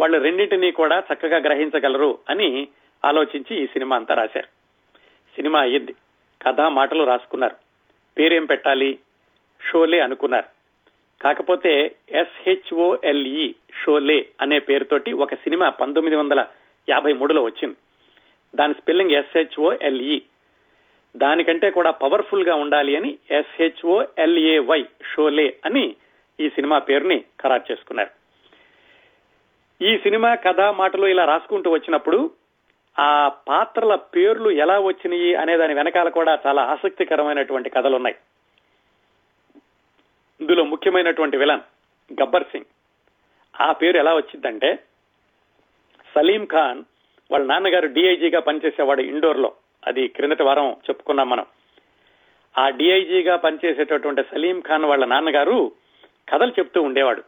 [0.00, 2.68] వాళ్ళు రెండింటినీ కూడా చక్కగా గ్రహించగలరు అని
[3.04, 4.46] ఆలోచించి ఈ సినిమా అంతా రాశారు.
[5.36, 5.94] సినిమా అయ్యింది.
[6.42, 7.56] కథ మాటలు రాసుకున్నారు.
[8.18, 8.98] పేరేం పెట్టాలి?
[9.70, 10.53] షోలే అనుకున్నారు.
[11.24, 16.46] కాకపోతే ఎస్హెచ్ఓఎల్ఈ షోలే అనే పేరుతోటి ఒక సినిమా పంతొమ్మిది వందల
[16.88, 17.76] యాభై మూడులో వచ్చింది.
[18.56, 20.22] దాని స్పెల్లింగ్ ఎస్హెచ్ఓఎల్ఈ
[21.16, 25.96] దానికంటే కూడా పవర్ఫుల్గా ఉండాలి అని ఎస్హెచ్ఓఎల్ఏవై షోలే అని
[26.40, 28.10] ఈ సినిమా పేరుని ఖరారు చేసుకున్నారు.
[29.82, 32.30] ఈ సినిమా కథ మాటలు ఇలా రాసుకుంటూ వచ్చినప్పుడు
[32.98, 38.16] ఆ పాత్రల పేర్లు ఎలా వచ్చినాయి అనే దాని వెనకాల కూడా చాలా ఆసక్తికరమైనటువంటి కథలు ఉన్నాయి
[40.40, 41.60] ఇందులో ముఖ్యమైనటువంటి విలన్
[42.12, 42.64] గబ్బర్ సింగ్.
[43.60, 44.78] ఆ పేరు ఎలా వచ్చిందంటే
[46.14, 46.84] సలీం ఖాన్
[47.30, 49.52] వాళ్ళ నాన్నగారు డిఐజీగా పనిచేసేవాడు ఇండోర్లో
[49.86, 51.46] అది క్రిందటి వారం చెప్పుకున్నాం మనం.
[52.58, 55.72] ఆ డిఐజీగా పనిచేసేటటువంటి సలీం ఖాన్ వాళ్ళ నాన్నగారు
[56.28, 57.22] కథలు చెప్తూ ఉండేవాడు.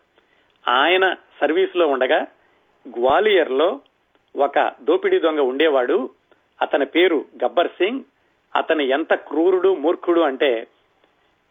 [0.69, 2.27] ఆయన సర్వీస్లో ఉండగా
[2.89, 3.81] గ్వాలియర్లో
[4.37, 6.11] ఒక దోపిడీ దొంగ ఉండేవాడు.
[6.63, 8.01] అతని పేరు గబ్బర్ సింగ్.
[8.57, 10.67] అతను ఎంత క్రూరుడు మూర్ఖుడు అంటే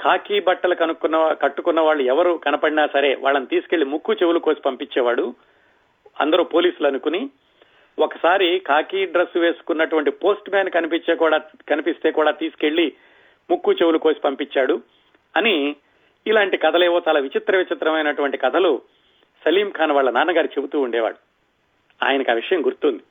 [0.02, 5.36] కాకి బట్టలు కనుక్కున్న కట్టుకున్న వాళ్ళు ఎవరు కనపడినా సరే వాళ్ళని తీసుకెళ్ళి ముక్కు చెవులు కోసి పంపించేవాడు.
[6.20, 7.30] అందరూ పోలీసులు అనుకుని
[8.00, 11.38] ఒకసారి కాకి డ్రెస్ వేసుకున్నటువంటి పోస్ట్ మ్యాన్ కనిపించే కూడా
[11.70, 12.94] కనిపిస్తే కూడా తీసుకెళ్ళి
[13.52, 14.82] ముక్కు చెవులు కోసి పంపించాడు.
[15.38, 15.76] అని
[16.28, 18.82] ఇలాంటి కథలేవో చాలా విచిత్ర విచిత్రమైనటువంటి కథలు
[19.46, 21.16] సలీం ఖాన్ వాళ్ళ నాన్నగారు చెబుతూ ఉండేవాడు.
[22.06, 23.04] ఆయనకు ఆ విషయం గుర్తుంది.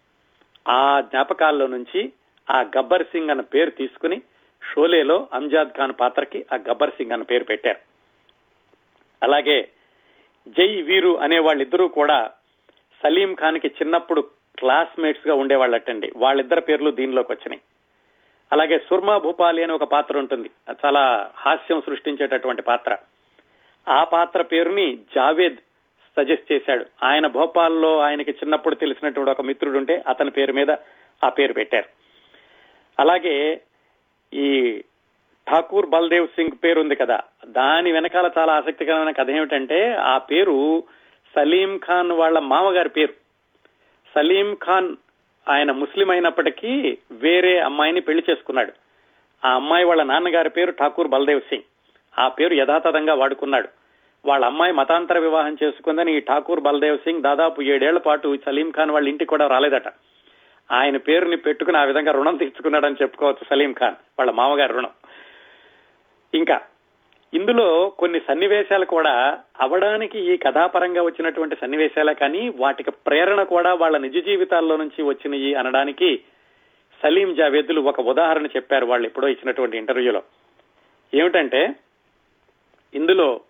[0.69, 2.13] ఆ జ్ఞాపకాల్లో నుంచి
[2.51, 4.23] ఆ గబ్బర్ సింగ్ అన్న పేరు తీసుకుని
[4.73, 7.79] షోలేలో అంజాద్ ఖాన్ పాత్రకి ఆ గబ్బర్ సింగ్ అన్న పేరు పెట్టారు.
[9.23, 9.69] అలాగే
[10.49, 12.31] జై వీరు అనే వాళ్ళిద్దరూ కూడా
[13.03, 14.21] సలీం ఖాన్కి చిన్నప్పుడు
[14.59, 16.13] క్లాస్మేట్స్గా ఉండేవాళ్ళటండి.
[16.17, 17.61] వాళ్ళిద్దరి పేర్లు దీనిలోకి వచ్చినాయి.
[18.53, 20.51] అలాగే సుర్మా భూపాలి అని ఒక పాత్ర ఉంటుంది.
[20.85, 22.97] చాలా హాస్యం సృష్టించేటటువంటి పాత్ర.
[23.89, 25.57] ఆ పాత్ర పేరుని జావేద్
[26.17, 26.87] సజెస్ట్ చేశాడు.
[27.03, 30.71] ఆయన భోపాల్లో ఆయనకి చిన్నప్పుడు తెలిసినటువంటి ఒక మిత్రుడు ఉంటే అతని పేరు మీద
[31.25, 31.89] ఆ పేరు పెట్టారు.
[32.99, 33.61] అలాగే
[34.35, 34.83] ఈ
[35.51, 37.21] ఠాకూర్ బల్దేవ్ సింగ్ పేరు ఉంది కదా.
[37.47, 40.83] దాని వెనకాల చాలా ఆసక్తికరమైన కథ ఏమిటంటే ఆ పేరు
[41.35, 43.13] సలీం ఖాన్ వాళ్ళ మామగారి పేరు.
[44.15, 44.97] సలీం ఖాన్
[45.49, 48.73] ఆయన ముస్లిం అయినప్పటికీ వేరే అమ్మాయిని పెళ్ళి చేసుకున్నాడు.
[49.47, 51.63] ఆ అమ్మాయి వాళ్ళ నాన్నగారి పేరు ఠాకూర్ బల్దేవ్ సింగ్.
[52.19, 53.69] ఆ పేరు యథాతథంగా వాడుకున్నాడు.
[54.27, 59.09] వాళ్ళ అమ్మాయి మతాంతర వివాహం చేసుకుందని ఈ ఠాకూర్ బల్దేవ్ సింగ్ దాదాపు ఏడేళ్ళ పాటు సలీం ఖాన్ వాళ్ళ
[59.09, 59.89] ఇంటికి కూడా రాలేదట.
[60.71, 64.91] ఆయన పేరుని పెట్టుకుని ఆ విధంగా రుణం తీర్చుకున్నాడని చెప్పుకోవచ్చు సలీం ఖాన్ వాళ్ళ మామగారి రుణం.
[66.35, 66.61] ఇంకా
[67.35, 74.25] ఇందులో కొన్ని సన్నివేశాలు కూడా అవడానికి ఈ కథాపరంగా వచ్చినటువంటి సన్నివేశాలే కానీ వాటికి ప్రేరణ కూడా వాళ్ళ నిజ
[74.25, 76.21] జీవితాల్లో నుంచి వచ్చినాయి అనడానికి
[77.03, 80.23] సలీం జావేద్లు ఒక ఉదాహరణ చెప్పారు వాళ్ళు ఎప్పుడో ఇచ్చినటువంటి ఇంటర్వ్యూలో.
[81.15, 81.75] ఏమిటంటే
[82.95, 83.41] ఇందులో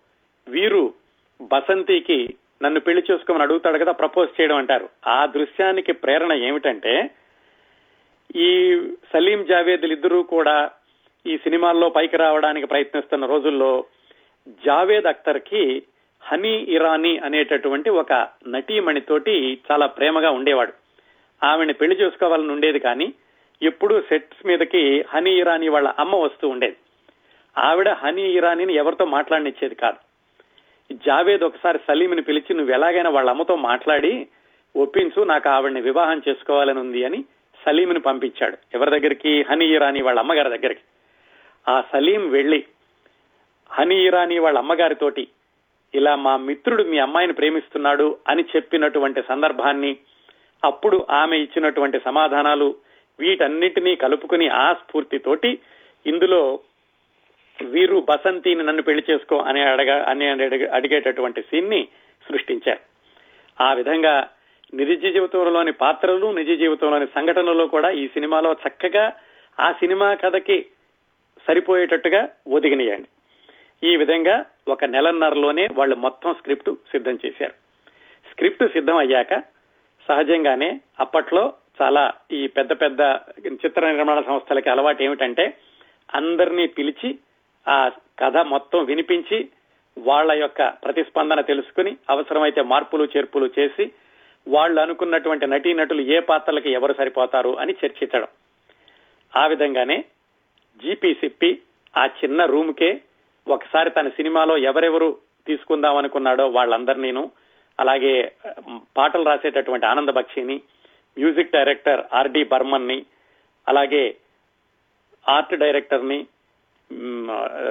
[0.47, 0.93] వీరు
[1.41, 4.89] బసంతికి నన్ను పెళ్ళి చేసుకోమని అడుగుతాడు కదా ప్రపోజ్ చేయడం అంటారు.
[5.07, 7.09] ఆ దృశ్యానికి ప్రేరణ ఏమిటంటే
[8.35, 8.81] ఈ
[9.13, 10.71] సలీం జావేద్లు ఇద్దరూ కూడా
[11.27, 13.85] ఈ సినిమాల్లో పైకి రావడానికి ప్రయత్నిస్తున్న రోజుల్లో
[14.65, 15.83] జావేద్ అఖ్తర్కి
[16.21, 20.73] హనీ ఇరానీ అనేటటువంటి ఒక నటీమణితోటి చాలా ప్రేమగా ఉండేవాడు.
[21.45, 23.13] ఆవిడని పెళ్ళి చేసుకోవాలని ఉండేది కానీ
[23.61, 26.77] ఎప్పుడూ సెట్స్ మీదకి హనీ ఇరానీ వాళ్ళ అమ్మ వస్తూ ఉండేది.
[27.57, 30.04] ఆవిడ హనీ ఇరానీని ఎవరితో మాట్లాడనిచ్చేది కాదు.
[30.91, 34.27] జావేద్ ఒకసారి సలీంని పిలిచి నువ్వు ఎలాగైనా వాళ్ళ అమ్మతో మాట్లాడి
[34.75, 37.25] ఒప్పించు నాకు ఆవిడ్ని వివాహం చేసుకోవాలని ఉంది అని
[37.65, 38.57] సలీంని పంపించాడు.
[38.73, 39.41] ఎవరి దగ్గరికి?
[39.41, 40.81] హనీ ఇరానీ వాళ్ళ అమ్మగారి దగ్గరికి.
[41.67, 42.63] ఆ సలీం వెళ్ళి
[43.71, 45.27] హనీ ఇరానీ వాళ్ళ అమ్మగారితోటి
[45.93, 49.97] ఇలా మా మిత్రుడు మీ అమ్మాయిని ప్రేమిస్తున్నాడు అని చెప్పినటువంటి సందర్భాన్ని
[50.63, 52.75] అప్పుడు ఆమె ఇచ్చినటువంటి సమాధానాలు
[53.19, 55.59] వీటన్నిటినీ కలుపుకుని ఆ స్ఫూర్తితోటి
[56.05, 56.59] ఇందులో
[57.63, 60.29] వీరు బసంతిని నన్ను పెళ్ళి చేసుకో అని అడగ అని
[60.65, 61.87] అడిగేటటువంటి సీన్ని
[62.29, 62.79] సృష్టించారు.
[63.61, 64.29] ఆ విధంగా
[64.73, 69.13] నిజ జీవితంలోని పాత్రలు నిజ జీవితంలోని సంఘటనలు కూడా ఈ సినిమాలో చక్కగా
[69.59, 70.65] ఆ సినిమా కథకి
[71.47, 73.07] సరిపోయేటట్టుగా ఒదిగినాయండి.
[73.87, 77.53] ఈ విధంగా ఒక నెలన్నరలోనే వాళ్ళు మొత్తం స్క్రిప్ట్ సిద్ధం చేశారు.
[78.31, 79.43] స్క్రిప్ట్ సిద్ధం అయ్యాక
[80.07, 83.01] సహజంగానే అప్పట్లో చాలా ఈ పెద్ద పెద్ద
[83.47, 85.57] చిత్ర నిర్మాణ సంస్థలకి అలవాటు ఏమిటంటే
[86.15, 87.19] అందరినీ పిలిచి
[87.65, 87.77] ఆ
[88.19, 89.37] కథ మొత్తం వినిపించి
[89.97, 93.85] వాళ్ళ యొక్క ప్రతిస్పందన తెలుసుకుని అవసరమైతే మార్పులు చేర్పులు చేసి
[94.47, 98.27] వాళ్ళు అనుకున్నటువంటి నటీనటులు ఏ పాత్రలకి ఎవరు సరిపోతారు అని చర్చించడం.
[99.33, 99.97] ఆ విధంగానే
[100.79, 101.51] జీపీ సిప్పి
[101.97, 103.01] ఆ చిన్న రూమ్కే
[103.47, 105.09] ఒకసారి తన సినిమాలో ఎవరెవరు
[105.47, 107.31] తీసుకుందాం అనుకున్నాడో వాళ్ళందరినీను
[107.79, 108.13] అలాగే
[108.97, 110.57] పాటలు రాసేటటువంటి ఆనంద బక్షిని
[111.17, 113.05] మ్యూజిక్ డైరెక్టర్ ఆర్డి బర్మన్ని
[113.67, 114.03] అలాగే
[115.25, 116.19] ఆర్ట్ డైరెక్టర్ని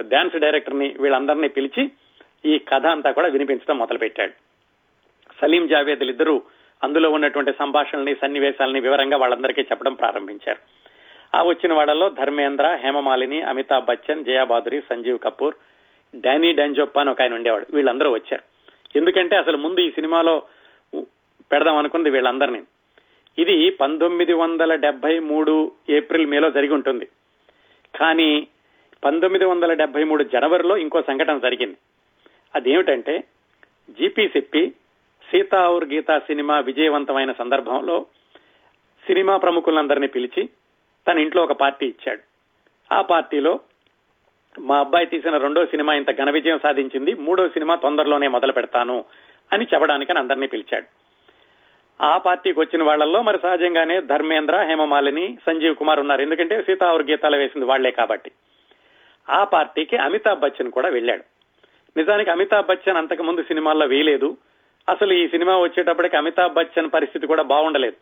[0.01, 1.91] డాన్స్ డైరెక్టర్ని వీళ్ళందరినీ పిలిచి
[2.45, 4.33] ఈ కథ అంతా కూడా వినిపించడం మొదలుపెట్టాడు.
[5.43, 6.43] సలీం జావేద్లు ఇద్దరు
[6.85, 10.59] అందులో ఉన్నటువంటి సంభాషణల్ని సన్నివేశాలని వివరంగా వాళ్ళందరికీ చెప్పడం ప్రారంభించారు.
[11.37, 15.55] ఆ వచ్చిన వాళ్ళలో ధర్మేంద్ర హేమమాలిని అమితాబ్ బచ్చన్ జయాబాదురి సంజీవ్ కపూర్
[16.17, 17.67] డానీ డాంజోప్ప అని ఒక ఆయన ఉండేవాడు.
[17.73, 18.43] వీళ్ళందరూ వచ్చారు.
[18.99, 20.43] ఎందుకంటే అసలు ముందు ఈ సినిమాలో
[21.53, 22.63] పెడదాం అనుకుంది వీళ్ళందరినీ.
[23.39, 27.09] ఇది పంతొమ్మిది వందల డెబ్బై మూడు ఏప్రిల్ మేలో జరిగి ఉంటుంది.
[28.01, 28.47] కానీ
[29.05, 31.77] పంతొమ్మిది వందల డెబ్బై మూడు జనవరిలో ఇంకో సంఘటన జరిగింది.
[32.55, 33.25] అదేమిటంటే
[33.91, 34.73] జీపీ సిప్పి
[35.31, 38.07] సీతా ఔర్ గీతా సినిమా విజయవంతమైన సందర్భంలో
[39.07, 40.49] సినిమా ప్రముఖులందరినీ పిలిచి
[41.09, 42.21] తన ఇంట్లో ఒక పార్టీ ఇచ్చాడు.
[42.95, 43.61] ఆ పార్టీలో
[44.59, 49.05] మా అబ్బాయి తీసిన రెండో సినిమా ఇంత ఘన విజయం సాధించింది మూడో సినిమా తొందరలోనే మొదలు పెడతాను
[49.53, 50.87] అని చెప్పడానికి అందరినీ పిలిచాడు.
[52.03, 56.23] ఆ పార్టీకి వచ్చిన వాళ్ళలో మరి సహజంగానే ధర్మేంద్ర హేమమాలిని సంజీవ్ కుమార్ ఉన్నారు.
[56.23, 58.31] ఎందుకంటే సీతా ఔర్ గీతాలు వేసింది వాళ్ళే కాబట్టి.
[59.31, 61.25] ఆ పార్టీకి అమితాబ్ బచ్చన్ కూడా వెళ్ళాడు.
[61.97, 64.37] నిజానికి అమితాబ్ బచ్చన్ అంతకు ముందు సినిమాల్లో వేయలేదు.
[64.89, 67.97] అసలు ఈ సినిమా వచ్చేటప్పటికి అమితాబ్ బచ్చన్ పరిస్థితి కూడా బాగుండలేదు.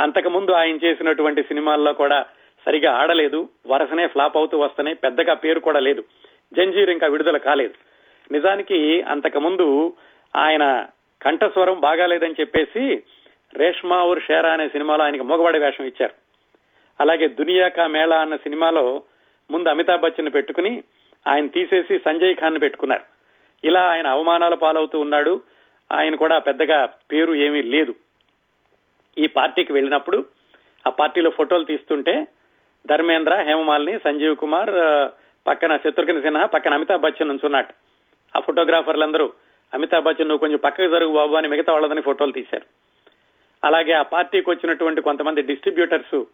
[0.00, 2.26] అంతకు ముందు ఆయన చేసినటువంటి సినిమాల్లో కూడా
[2.66, 3.48] సరిగా ఆడలేదు.
[3.66, 4.96] వరసనే ఫ్లాప్ అవుతూ వస్తున్నాయి.
[4.96, 6.04] పెద్దగా పేరు కూడా లేదు.
[6.52, 7.74] జంజీర్ ఇంకా విడుదల కాలేదు.
[8.32, 9.96] నిజానికి అంతకు ముందు
[10.36, 10.86] ఆయన
[11.22, 13.02] కంఠస్వరం బాగాలేదని చెప్పేసి
[13.54, 16.14] రేష్మా ఊర్ షేరా అనే సినిమాలో ఆయనకి మొగవాడి వేషం ఇచ్చారు.
[17.00, 19.02] అలాగే దునియా కా మేళా అన్న సినిమాలో
[19.50, 20.82] ముందు అమితాబ్ బచ్చన్ పెట్టుకుని
[21.26, 23.02] ఆయన తీసేసి సంజయ్ ఖాన్ పెట్టుకున్నారు.
[23.64, 25.42] ఇలా ఆయన అవమానాల పాలవుతూ ఉన్నాడు.
[25.92, 27.94] ఆయన కూడా పెద్దగా పేరు ఏమీ లేదు.
[29.18, 30.26] ఈ పార్టీకి వెళ్ళినప్పుడు
[30.86, 32.26] ఆ పార్టీలో ఫోటోలు తీస్తుంటే
[32.86, 34.70] ధర్మేంద్ర హేమమాలిని సంజీవ్ కుమార్
[35.46, 37.74] పక్కన శత్రుఘ్న సిన్హా పక్కన అమితాబ్ బచ్చన్ ఉంచున్నాడు
[38.36, 39.32] ఆ ఫోటోగ్రాఫర్లందరూ
[39.74, 42.66] అమితాబ్ బచ్చన్ నువ్వు కొంచెం పక్కకు జరుగు బాబు అని మిగతా వాళ్ళదని ఫోటోలు తీశారు.
[43.64, 46.24] అలాగే ఆ పార్టీకి వచ్చినటువంటి కొంతమంది డిస్ట్రిబ్యూటర్స్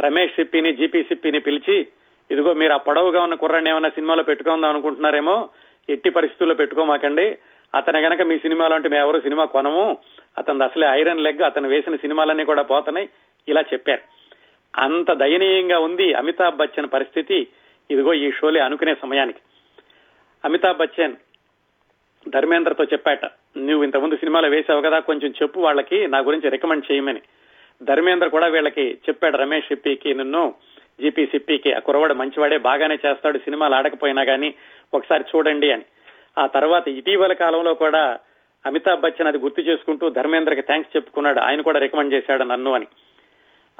[0.00, 1.88] రమేష్ సిప్పిని జీపీ సిప్పిని పిలిచి
[2.30, 5.48] ఇదిగో మీరు ఆ పొడవుగా ఉన్న కుర్రాన్ని ఏమైనా సినిమాలో పెట్టుకుందాం అనుకుంటున్నారేమో
[5.88, 7.38] ఎట్టి పరిస్థితుల్లో పెట్టుకోమాకండి.
[7.74, 9.98] అతను గనక మీ సినిమాలో అంటే మేము ఎవరు సినిమా కొనము.
[10.38, 13.08] అతను అసలే ఐరన్ లెగ్ అతను వేసిన సినిమాలన్నీ కూడా పోతున్నాయి.
[13.48, 14.02] ఇలా చెప్పారు.
[14.76, 17.46] అంత దయనీయంగా ఉంది అమితాబ్ బచ్చన్ పరిస్థితి.
[17.90, 19.38] ఇదిగో ఈ షోలే అనుకునే సమయానికి.
[20.44, 21.16] అమితాబ్ బచ్చన్
[22.28, 23.24] ధర్మేంద్రతో చెప్పాట
[23.56, 27.22] నువ్వు ఇంతకుముందు సినిమాలో వేసావు కదా కొంచెం చెప్పు వాళ్ళకి నా గురించి రికమెండ్ చేయమని.
[27.82, 30.54] ధర్మేంద్ర కూడా వీళ్ళకి చెప్పాడు రమేష్ సిప్పికి నిన్ను
[31.00, 34.54] జీపీ సిప్పికి ఆ కురవాడు మంచివాడే బాగానే చేస్తాడు సినిమాలు ఆడకపోయినా కానీ
[34.94, 35.84] ఒకసారి చూడండి అని.
[36.38, 38.18] ఆ తర్వాత ఇటీవల కాలంలో కూడా
[38.66, 41.40] అమితాబ్ బచ్చన్ అది గుర్తు చేసుకుంటూ ధర్మేంద్రకి థ్యాంక్స్ చెప్పుకున్నాడు.
[41.40, 42.86] ఆయన కూడా రికమెండ్ చేశాడు నన్ను అని.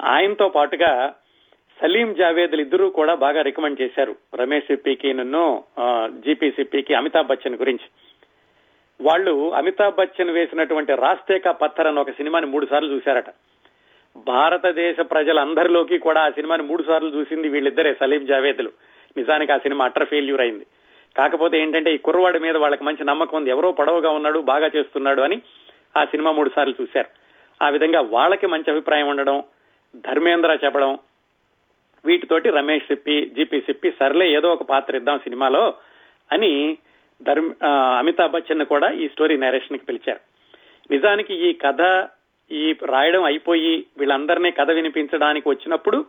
[0.01, 1.13] ఆయనతో పాటుగా
[1.81, 4.15] సలీం జావేద్లు ఇద్దరూ కూడా బాగా రికమెండ్ చేశారు.
[4.35, 5.63] రమేష్ సిప్పికి నన్ను
[6.25, 7.87] జీపీ సిప్పికి అమితాబ్ బచ్చన్ గురించి.
[9.01, 13.29] వాళ్ళు అమితాబ్ బచ్చన్ వేసినటువంటి రాస్తేకా పత్థర్ అన్న ఒక సినిమాని మూడు సార్లు చూశారట.
[14.15, 18.71] భారతదేశ ప్రజలందరిలోకి కూడా ఆ సినిమాని మూడు సార్లు చూసింది వీళ్ళిద్దరే సలీం జావేద్లు.
[19.17, 20.65] నిజానికి ఆ సినిమా అటర్ ఫెయిల్యూర్ అయింది.
[21.17, 23.49] కాకపోతే ఏంటంటే ఈ కుర్రవాడి మీద వాళ్ళకి మంచి నమ్మకం ఉంది.
[23.49, 25.41] ఎవరో పొడవుగా ఉన్నాడు బాగా చేస్తున్నాడు అని
[25.97, 27.09] ఆ సినిమా మూడు సార్లు చూశారు.
[27.63, 29.43] ఆ విధంగా వాళ్ళకి మంచి అభిప్రాయం ఉండడం
[29.95, 30.97] ధర్మేంద్ర చెప్పడం
[32.05, 35.73] వీటితోటి రమేష్ సిప్పి జీపీ సిప్పి సర్లే ఏదో ఒక పాత్ర ఇద్దాం సినిమాలో
[36.31, 36.77] అని
[37.23, 37.53] ధర్మ
[37.97, 40.19] అమితాబ్ బచ్చన్ కూడా ఈ స్టోరీ నేరేషన్కి పిలిచారు.
[40.91, 41.81] నిజానికి ఈ కథ
[42.51, 46.05] ఈ రాయడం అయిపోయి వీళ్ళందరినీ కథ వినిపించడానికి వచ్చినప్పుడు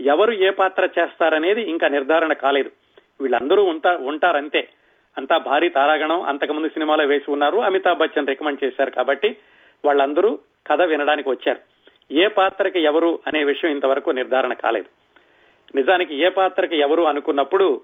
[0.00, 2.70] ఎవరు ఏ పాత్ర చేస్తారనేది ఇంకా నిర్ధారణ కాలేదు.
[3.20, 4.68] వీళ్ళందరూ ఉంటా ఉంటారంతే.
[5.18, 9.36] అంతా భారీ తారాగణం అంతకుముందు సినిమాలో వేసి ఉన్నారు అమితాబ్ బచ్చన్ రికమెండ్ చేశారు కాబట్టి
[9.84, 11.58] వాళ్ళందరూ కథ వినడానికి వచ్చారు.
[12.12, 14.86] ఏ పాత్రకి ఎవరు అనే విషయం ఇంతవరకు నిర్ధారణ కాలేదు.
[15.74, 17.80] నిజానికి ఏ పాత్రకి ఎవరు అనుకున్నప్పుడు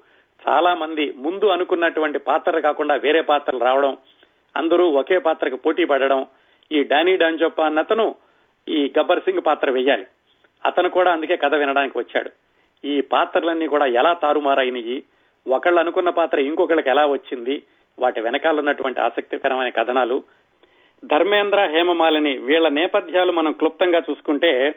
[0.48, 3.96] చాలా మంది ముందు అనుకున్నటువంటి పాత్ర కాకుండా వేరే పాత్రలు రావడం
[4.56, 6.26] అందరూ ఒకే పాత్రకు పోటీ పడడం
[6.72, 8.14] ఈ డానీ డాంజోప్ప అన్నతను
[8.68, 10.06] ఈ గబ్బర్ సింగ్ పాత్ర వేయాలి
[10.66, 12.30] అతను కూడా అందుకే కథ వినడానికి వచ్చాడు.
[12.84, 15.02] ఈ పాత్రలన్నీ కూడా ఎలా తారుమారైనవి
[15.48, 17.62] ఒకళ్ళు అనుకున్న పాత్ర ఇంకొకళ్ళకి ఎలా వచ్చింది?
[17.98, 20.22] వాటి వెనకాల ఉన్నటువంటి ఆసక్తికరమైన కథనాలు.
[21.04, 24.74] ధర్మేంద్ర హేమమాలిని వీళ్ళ నేపథ్యాలు మనం క్లుప్తంగా చూసుకుంటే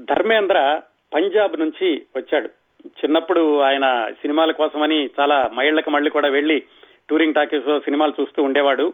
[0.00, 0.80] ధర్మేంద్ర
[1.14, 2.48] పంజాబ్ నుంచి వచ్చాడు.
[2.88, 6.62] చిన్నప్పుడు ఆయన సినిమాల కోసమని చాలా మైళ్ళకు మళ్ళీ కూడా వెళ్ళి
[7.10, 8.92] టూరింగ్ టాకీస్ సినిమాలు చూస్తూ ఉండేవాడు.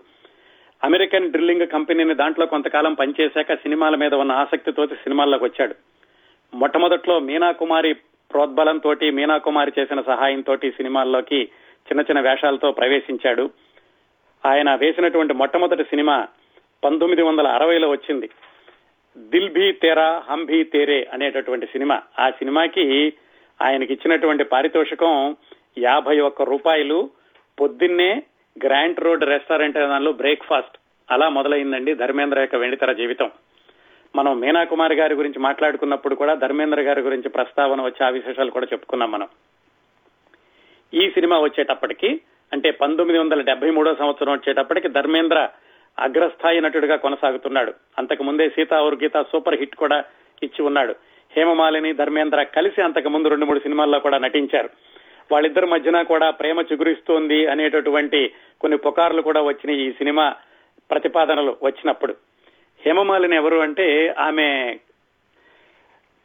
[0.85, 5.75] అమెరికన్ డ్రిల్లింగ్ కంపెనీని దాంట్లో కొంతకాలం పనిచేశాక సినిమాల మీద ఉన్న ఆసక్తితో సినిమాల్లోకి వచ్చాడు.
[6.55, 7.92] మొట్టమొదట్లో మీనా కుమారి
[8.33, 11.42] ప్రోద్బలంతో మీనా కుమారి చేసిన సహాయంతో సినిమాల్లోకి
[11.88, 13.51] చిన్న చిన్న వేషాలతో ప్రవేశించాడు.
[14.47, 16.29] ఆయన వేసినటువంటి మొట్టమొదటి సినిమా
[16.85, 18.31] పంతొమ్మిది వందల అరవైలో వచ్చింది.
[19.18, 22.03] దిల్ భీ తేరా హమ్ భీ తేరే అనేటటువంటి సినిమా.
[22.18, 23.12] ఆ సినిమాకి
[23.62, 25.37] ఆయనకి ఇచ్చినటువంటి పారితోషికం
[25.79, 27.11] యాభై ఒక్క రూపాయలు
[27.61, 28.23] పొద్దున్నే
[28.62, 30.79] గ్రాంట్ రోడ్ రెస్టారెంట్ దానిలో బ్రేక్ఫాస్ట్.
[31.11, 33.31] అలా మొదలైందండి ధర్మేంద్ర యొక్క వెండితెర జీవితం.
[34.17, 38.67] మనం మీనా కుమార్ గారి గురించి మాట్లాడుకున్నప్పుడు కూడా ధర్మేంద్ర గారి గురించి ప్రస్తావన వచ్చే ఆ విశేషాలు కూడా
[38.73, 39.29] చెప్పుకున్నాం మనం.
[40.95, 42.21] ఈ సినిమా వచ్చేటప్పటికి
[42.53, 45.49] అంటే పంతొమ్మిది వందల డెబ్బై మూడో సంవత్సరం వచ్చేటప్పటికి ధర్మేంద్ర
[45.99, 47.75] అగ్రస్థాయి నటుడిగా కొనసాగుతున్నాడు.
[47.99, 50.05] అంతకు ముందే సీతా ఔర్ గీత సూపర్ హిట్ కూడా
[50.43, 50.95] ఇచ్చి ఉన్నాడు.
[51.37, 54.69] హేమమాలిని ధర్మేంద్ర కలిసి అంతకు ముందు రెండు మూడు సినిమాల్లో కూడా నటించారు.
[55.35, 60.35] వాళ్ళిద్దరి మధ్యన కూడా ప్రేమ చిగురిస్తోంది అనేటటువంటి కొన్ని పుకార్లు కూడా వచ్చినాయి ఈ సినిమా
[60.90, 62.16] ప్రతిపాదనలు వచ్చినప్పుడు.
[62.81, 64.79] హేమమాలిని ఎవరు అంటే ఆమె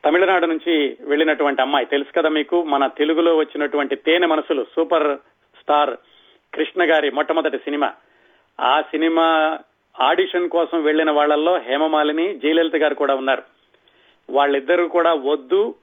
[0.05, 1.85] తమిళనాడు నుంచి వెళ్ళినటువంటి అమ్మాయి.
[1.85, 2.63] తెలుసు కదా మీకు?
[2.63, 5.17] మన తెలుగులో వచ్చినటువంటి తేనె మనసులు సూపర్
[5.61, 5.89] స్టార్
[6.53, 7.93] కృష్ణ గారి మొట్టమొదటి సినిమా.
[8.61, 9.59] ఆ సినిమా
[10.01, 13.43] ఆడిషన్ కోసం వెళ్ళిన వాళ్ళలో హేమమాలిని జయలలిత గారు కూడా ఉన్నారు.
[14.29, 15.75] వాళ్ళిద్దరూ కూడా వద్దు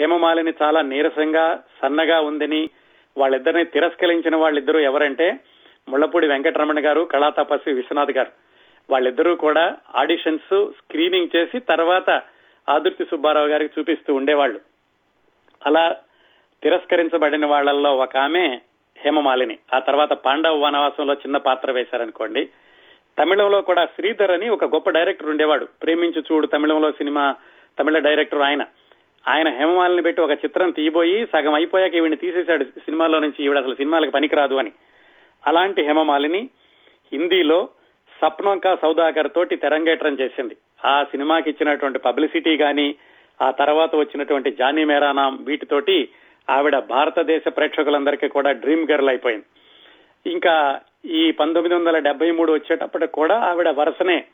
[0.00, 2.70] హేమమాలిని చాలా నీరసంగా సన్నగా ఉందని
[3.18, 5.38] వాళ్ళిద్దరిని తిరస్కరించిన వాళ్ళిద్దరూ ఎవరంటే
[5.88, 8.30] ముళ్ళపూడి వెంకటరమణ గారు కళాతపస్వి విశ్వనాథ్ గారు.
[8.90, 12.22] వాళ్ళిద్దరూ కూడా ఆడిషన్స్ స్క్రీనింగ్ చేసి తర్వాత
[12.68, 14.60] ఆదుర్తి సుబ్బారావు గారికి చూపిస్తూ ఉండేవాళ్ళు
[15.66, 15.96] అలా
[16.62, 18.60] తిరస్కరించబడిన వాళ్ళలో ఒక ఆమె
[18.98, 19.58] హేమమాలిని.
[19.74, 22.48] ఆ తర్వాత పాండవ వనవాసంలో చిన్న పాత్ర వేశారనుకోండి.
[23.18, 25.64] తమిళంలో కూడా శ్రీధర్ అని ఒక గొప్ప డైరెక్టర్ ఉండేవాడు.
[25.82, 27.34] ప్రేమించు చూడు తమిళంలో సినిమా
[27.78, 28.64] తమిళ డైరెక్టర్ ఆయన.
[29.28, 34.10] ఆయన హేమమాలిని పెట్టి ఒక చిత్రం తీయబోయి సగం అయిపోయాక ఈవిని తీసేశాడు సినిమాలో నుంచి ఈవిడ అసలు సినిమాలకు
[34.10, 34.72] పనికిరాదు అని.
[35.46, 36.50] అలాంటి హేమమాలిని
[37.12, 37.68] హిందీలో
[38.22, 40.56] సప్నం కా సౌదాగర్ తోటి తెరంగేట్రం చేసింది.
[40.84, 42.94] ఆ సినిమాకి ఇచ్చినటువంటి పబ్లిసిటీ గాని
[43.42, 46.08] ఆ తర్వాత వచ్చినటువంటి జానీ మేరానాం వీటితోటి
[46.50, 49.44] ఆవిడ భారతదేశ ప్రేక్షకులందరికీ కూడా డ్రీమ్ గర్ల్ అయిపోయింది.
[50.32, 54.24] ఇంకా ఈ పంతొమ్మిది వందల డెబ్బై మూడు వచ్చేటప్పటికి కూడా ఆవిడ వరుసనే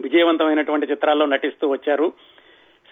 [0.00, 2.12] విజయవంతమైనటువంటి చిత్రాల్లో నటిస్తూ వచ్చారు.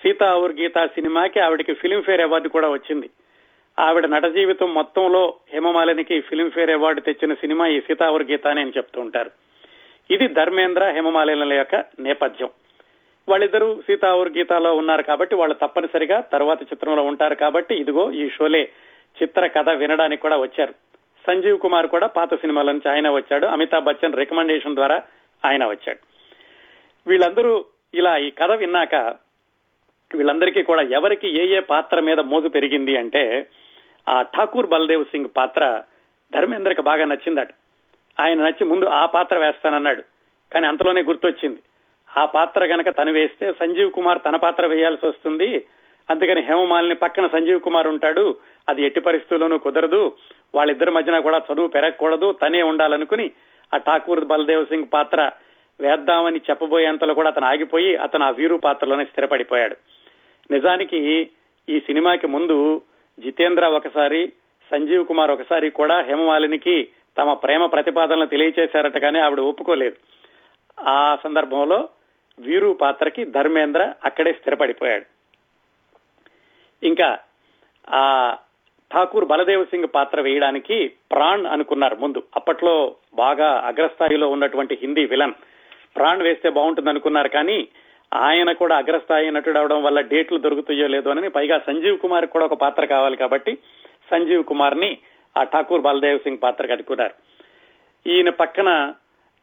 [0.02, 3.10] సీతా ఔర్ గీత సినిమాకి ఆవిడకి ఫిలింఫేర్ అవార్డు కూడా వచ్చింది.
[3.78, 8.72] ఆవిడ నట జీవితం మొత్తంలో హేమమాలినికి ఫిలింఫేర్ అవార్డు తెచ్చిన సినిమా ఈ సీతా ఔర్ గీత అని అని
[8.76, 9.30] చెప్తూ ఉంటారు.
[10.10, 12.50] ఇది ధర్మేంద్ర హేమమాలినుల యొక్క నేపథ్యం.
[13.28, 18.68] వాళ్ళిద్దరూ సీతా ఔర్ గీతాలో ఉన్నారు కాబట్టి వాళ్ళు తప్పనిసరిగా తర్వాత చిత్రంలో ఉంటారు కాబట్టి ఇదిగో ఈ షోలే
[19.22, 20.74] చిత్ర కథ వినడానికి కూడా వచ్చారు.
[21.26, 23.46] సంజీవ్ కుమార్ కూడా పాత సినిమాల నుంచి ఆయన వచ్చాడు.
[23.46, 25.02] అమితాబ్ బచ్చన్ రికమెండేషన్ ద్వారా
[25.44, 25.98] ఆయన వచ్చాడు.
[27.06, 29.27] వీళ్ళందరూ ఇలా ఈ కథ విన్నాక
[30.14, 33.46] వీళ్ళందరికీ కూడా ఎవరికి ఏ ఏ పాత్ర మీద మోజు పెరిగింది అంటే
[34.08, 35.82] ఆ ఠాకూర్ బల్దేవ్ సింగ్ పాత్ర
[36.34, 37.48] ధర్మేంద్రకి బాగా నచ్చిందట.
[38.20, 40.02] ఆయన నచ్చి ముందు ఆ పాత్ర వేస్తానన్నాడు.
[40.52, 41.58] కానీ అంతలోనే గుర్తొచ్చింది.
[42.18, 45.64] ఆ పాత్ర గనక తను వేస్తే సంజీవ్ కుమార్ తన పాత్ర వేయాల్సి వస్తుంది.
[46.10, 48.36] అందుకని హేమమాలిని పక్కన సంజీవ్ కుమార్ ఉంటాడు.
[48.68, 50.16] అది ఎట్టి పరిస్థితుల్లోనూ కుదరదు.
[50.54, 52.32] వాళ్ళిద్దరి మధ్యన కూడా చదువు పెరగకూడదు.
[52.32, 53.30] తనే ఉండాలనుకుని
[53.74, 55.30] ఆ ఠాకూర్ బల్దేవ్ సింగ్ పాత్ర
[55.80, 59.76] వేద్దామని చెప్పబోయేంతలో కూడా అతను ఆగిపోయి అతను ఆ వీరు పాత్రలోనే స్థిరపడిపోయాడు.
[60.50, 61.30] నిజానికి
[61.68, 62.82] ఈ సినిమాకి ముందు
[63.18, 64.32] జితేంద్ర ఒకసారి
[64.72, 69.96] సంజీవ్ కుమార్ ఒకసారి కూడా హేమమాలినికి తమ ప్రేమ ప్రతిపాదనలు తెలియచేశారట కానీ ఆవిడ ఒప్పుకోలేదు.
[70.80, 71.88] ఆ సందర్భంలో
[72.40, 75.04] వీరు పాత్రకి ధర్మేంద్ర అక్కడే స్థిరపడిపోయాడు.
[76.82, 77.18] ఇంకా
[77.90, 78.36] ఆ
[78.92, 82.22] ఠాకూర్ బలదేవ్ సింగ్ పాత్ర వేయడానికి ప్రాణ్ అనుకున్నారు ముందు.
[82.36, 85.32] అప్పట్లో బాగా అగ్రస్థాయిలో ఉన్నటువంటి హిందీ విలన్.
[85.96, 87.68] ప్రాణ్ వేస్తే బాగుంటుంది అనుకున్నారు కానీ
[88.12, 92.54] ఆయన కూడా అగ్రస్థాయి నటుడు అవడం వల్ల డేట్లు దొరుకుతాయో లేదో అని పైగా సంజీవ్ కుమార్ కూడా ఒక
[92.54, 93.58] పాత్ర కావాలి కాబట్టి
[94.10, 94.98] సంజీవ్ కుమార్ని
[95.38, 97.14] ఆ ఠాకూర్ బలదేవ్ సింగ్ పాత్ర కట్టుకున్నారు.
[98.06, 98.94] ఈయన పక్కన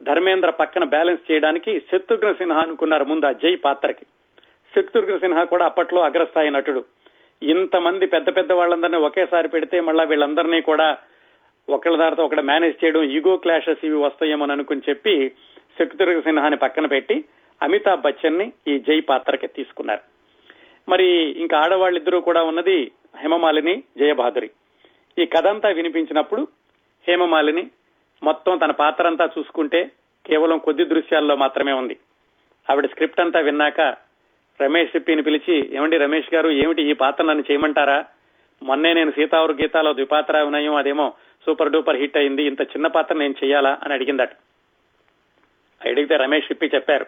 [0.03, 4.05] ధర్మేంద్ర పక్కన బ్యాలెన్స్ చేయడానికి శత్రుఘ్న సిన్హా అనుకున్నారు ముందు ఆ జై పాత్రకి.
[4.75, 6.85] శత్రుఘ్న సిన్హా కూడా అప్పట్లో అగ్రస్థాయి నటుడు.
[7.43, 10.97] ఇంతమంది పెద్ద పెద్ద వాళ్ళందరినీ ఒకేసారి పెడితే మళ్ళా వీళ్ళందరినీ కూడా
[11.69, 15.31] ఒకళ్ళ దారితో ఒకటి మేనేజ్ చేయడం ఈగో క్లాషెస్ ఇవి వస్తాయేమో అనుకుని చెప్పి
[15.79, 17.25] శక్తిరుగ సిన్హాని పక్కన పెట్టి
[17.61, 20.01] అమితాబ్ బచ్చన్ని ఈ జై పాత్రకి తీసుకున్నారు.
[20.89, 21.05] మరి
[21.41, 24.49] ఇంకా ఆడవాళ్ళిద్దరూ కూడా ఉన్నది హేమమాలిని జయబహాదురి.
[25.19, 26.47] ఈ కథ అంతా వినిపించినప్పుడు
[27.07, 27.71] హేమమాలిని
[28.23, 29.91] మొత్తం తన పాత్ర అంతా చూసుకుంటే
[30.25, 31.97] కేవలం కొద్ది దృశ్యాల్లో మాత్రమే ఉంది.
[32.71, 33.81] ఆవిడ స్క్రిప్ట్ అంతా విన్నాక
[34.61, 38.05] రమేష్ సిప్పిని పిలిచి ఏమండి రమేష్ గారు ఏమిటి ఈ పాత్ర నన్ను చేయమంటారా?
[38.63, 41.13] మొన్నే నేను సీతావరు గీతాలో ద్విపాత్ర వినయం అదేమో
[41.45, 44.29] సూపర్ డూపర్ హిట్ అయింది ఇంత చిన్న పాత్ర నేను చేయాలా అని అడిగిందట.
[45.85, 47.05] అడిగితే రమేష్ సిప్పి చెప్పారు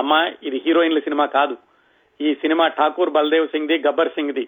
[0.00, 1.54] అమ్మా ఇది హీరోయిన్ల సినిమా కాదు.
[2.20, 4.44] ఈ సినిమా ఠాకూర్ బల్దేవ్ సింగ్ ది గబ్బర్ సింగ్ ది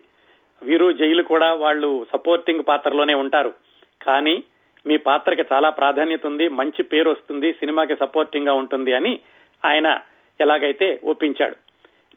[0.63, 3.53] వీరు జైలు కూడా వాళ్ళు సపోర్టింగ్ పాత్రలోనే ఉంటారు.
[4.07, 4.37] కానీ
[4.89, 9.13] మీ పాత్రకి చాలా ప్రాధాన్యత ఉంది మంచి పేరు వస్తుంది సినిమాకి సపోర్టింగ్గా ఉంటుంది అని
[9.63, 9.89] ఆయన
[10.41, 11.57] ఎలాగైతే ఒప్పించాడు.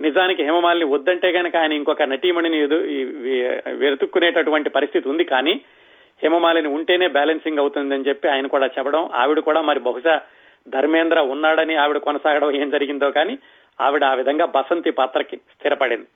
[0.06, 2.60] నిజానికి హేమమాలిని వద్దంటే గనక ఆయన ఇంకొక నటీమణిని
[3.82, 5.24] వెతుక్కునేటటువంటి పరిస్థితి ఉంది.
[5.34, 5.54] కానీ
[6.24, 10.16] హేమమాలిని ఉంటేనే బ్యాలెన్సింగ్ అవుతుందని చెప్పి ఆయన కూడా చెప్పడం ఆవిడ కూడా మరి బహుశా
[10.68, 13.40] ధర్మేంద్ర ఉన్నాడని ఆవిడ కొనసాగడం ఏం జరిగిందో కానీ
[13.82, 16.08] ఆవిడ ఆ విధంగా బసంతి పాత్రకి స్థిరపడింది.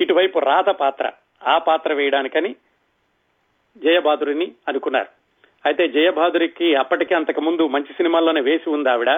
[0.00, 1.12] ఇటువైపు రాధ పాత్ర
[1.46, 2.56] ఆ పాత్ర వేయడానికని
[3.76, 5.08] జయబాదురిని అనుకున్నారు.
[5.66, 9.10] అయితే జయబాదురికి అప్పటికే అంతకు ముందు మంచి సినిమాల్లోనే వేసి ఉంది ఆవిడ.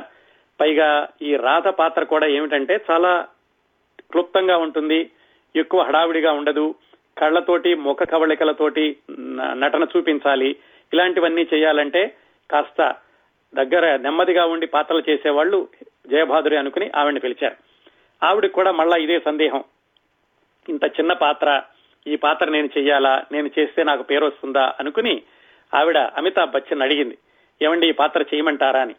[0.61, 3.27] పైగా ఈ రాధ పాత్ర కూడా ఏమిటంటే చాలా
[4.13, 5.11] క్లుప్తంగా ఉంటుంది
[5.57, 6.75] ఎక్కువ హడావిడిగా ఉండదు
[7.19, 8.97] కళ్ళతోటి ముఖ కవళికలతోటి
[9.55, 10.57] నటన చూపించాలి
[10.93, 12.17] ఇలాంటివన్నీ చేయాలంటే
[12.51, 12.95] కాస్త
[13.55, 15.69] దగ్గర నెమ్మదిగా ఉండి పాత్రలు చేసేవాళ్ళు
[16.07, 17.57] జయభాదురి అనుకుని ఆవిడని పిలిచారు.
[18.23, 19.65] ఆవిడకి కూడా మళ్ళా ఇదే సందేహం.
[20.69, 21.63] ఇంత చిన్న పాత్ర
[22.07, 25.23] ఈ పాత్ర నేను చెయ్యాలా నేను చేస్తే నాకు పేరు వస్తుందా అనుకుని
[25.75, 27.19] ఆవిడ అమితాబ్ బచ్చన్ అడిగింది.
[27.63, 28.95] ఏమండి ఈ పాత్ర చేయమంటారా అని.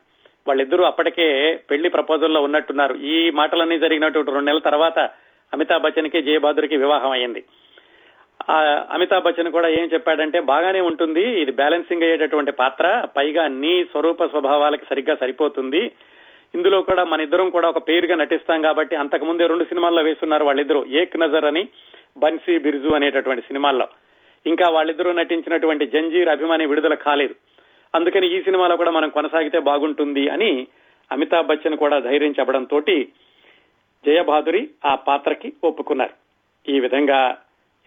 [0.47, 2.95] వాళ్ళిద్దరూ అప్పటికే పెళ్ళి ప్రపోజల్లో ఉన్నట్టున్నారు.
[2.95, 4.99] ఈ మాటలన్నీ జరిగినటువంటి రెండు నెలల తర్వాత
[5.53, 7.43] అమితాబ్ బచ్చన్కి జయబాదురికి వివాహం అయ్యింది.
[8.93, 14.85] అమితాబ్ బచ్చన్ కూడా ఏం చెప్పాడంటే బాగానే ఉంటుంది ఇది బ్యాలెన్సింగ్ అయ్యేటటువంటి పాత్ర పైగా నీ స్వరూప స్వభావాలకి
[14.89, 15.91] సరిగ్గా సరిపోతుంది.
[16.55, 20.85] ఇందులో కూడా మన ఇద్దరం కూడా ఒక పేరుగా నటిస్తాం కాబట్టి అంతకు ముందే రెండు సినిమాల్లో వేస్తున్నారు వాళ్ళిద్దరూ
[20.85, 21.69] ఏక్ నజర్ అని
[22.17, 23.87] బన్సీ బిర్జు అనేటటువంటి సినిమాల్లో.
[24.45, 27.35] ఇంకా వాళ్ళిద్దరూ నటించినటువంటి జంజీర్ అభిమాని విడుదల కాలేదు.
[27.95, 30.67] అందుకని ఈ సినిమాలో కూడా మనం కొనసాగితే బాగుంటుంది అని
[31.11, 32.81] అమితాబ్ బచ్చన్ కూడా ధైర్యం చెప్పడంతో
[34.05, 36.13] జయబాదురి ఆ పాత్రకి ఒప్పుకున్నారు.
[36.69, 37.37] ఈ విధంగా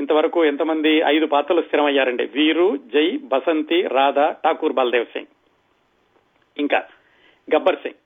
[0.00, 5.30] ఇంతవరకు ఎంతమంది ఐదు పాత్రలు స్థిరమయ్యారండి వీరు జై బసంతి రాధ ఠాకూర్ బల్దేవ్ సింగ్.
[6.58, 6.84] ఇంకా
[7.54, 7.98] గబ్బర్ సింగ్.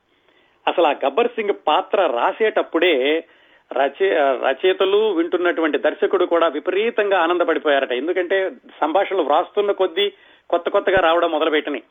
[0.68, 3.24] అసలు ఆ గబ్బర్ సింగ్ పాత్ర రాసేటప్పుడే
[3.72, 7.92] రచే రచయితలు వింటున్నటువంటి దర్శకుడు కూడా విపరీతంగా ఆనందపడిపోయారట.
[7.92, 8.50] ఎందుకంటే
[8.80, 10.12] సంభాషణలు వ్రాస్తున్న కొద్దీ
[10.50, 11.82] కొత్త కొత్తగా రావడం మొదలుపెట్టని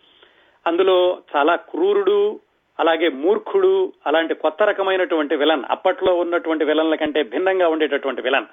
[0.67, 2.39] అందులో చాలా క్రూరుడు
[2.79, 8.45] అలాగే మూర్ఖుడు అలాంటి కొత్త రకమైనటువంటి విలన్ అప్పట్లో ఉన్నటువంటి విలన్ల కంటే భిన్నంగా ఉండేటటువంటి విలన్.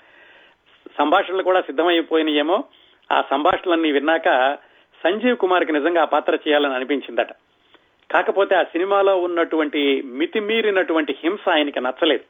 [0.98, 2.64] సంభాషణలు కూడా సిద్ధమైపోయినాయేమో
[3.12, 4.58] ఆ సంభాషణలన్నీ విన్నాక
[5.04, 7.32] సంజీవ్ కుమార్కి నిజంగా ఆ పాత్ర చేయాలని అనిపించిందట.
[8.10, 12.24] కాకపోతే ఆ సినిమాలో ఉన్నటువంటి మితిమీరినటువంటి హింస ఆయనకి నచ్చలేదు.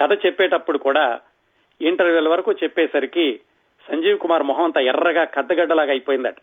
[0.00, 1.20] కథ చెప్పేటప్పుడు కూడా
[1.80, 3.40] ఇంటర్వ్యూల వరకు చెప్పేసరికి
[3.90, 6.36] సంజీవ్ కుమార్ మొహం అంతా ఎర్రగా కద్దగడ్డలాగా అయిపోయిందట.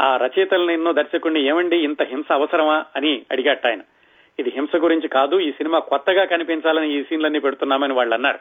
[0.00, 3.80] ఆ రచయితలను ఎన్నో దర్శకుడిని ఏమండి ఇంత హింస అవసరమా అని అడిగట్ట ఆయన.
[4.38, 8.38] ఇది హింస గురించి కాదు ఈ సినిమా కొత్తగా కనిపించాలని ఈ సీన్లన్నీ పెడుతున్నామని వాళ్ళు అన్నారు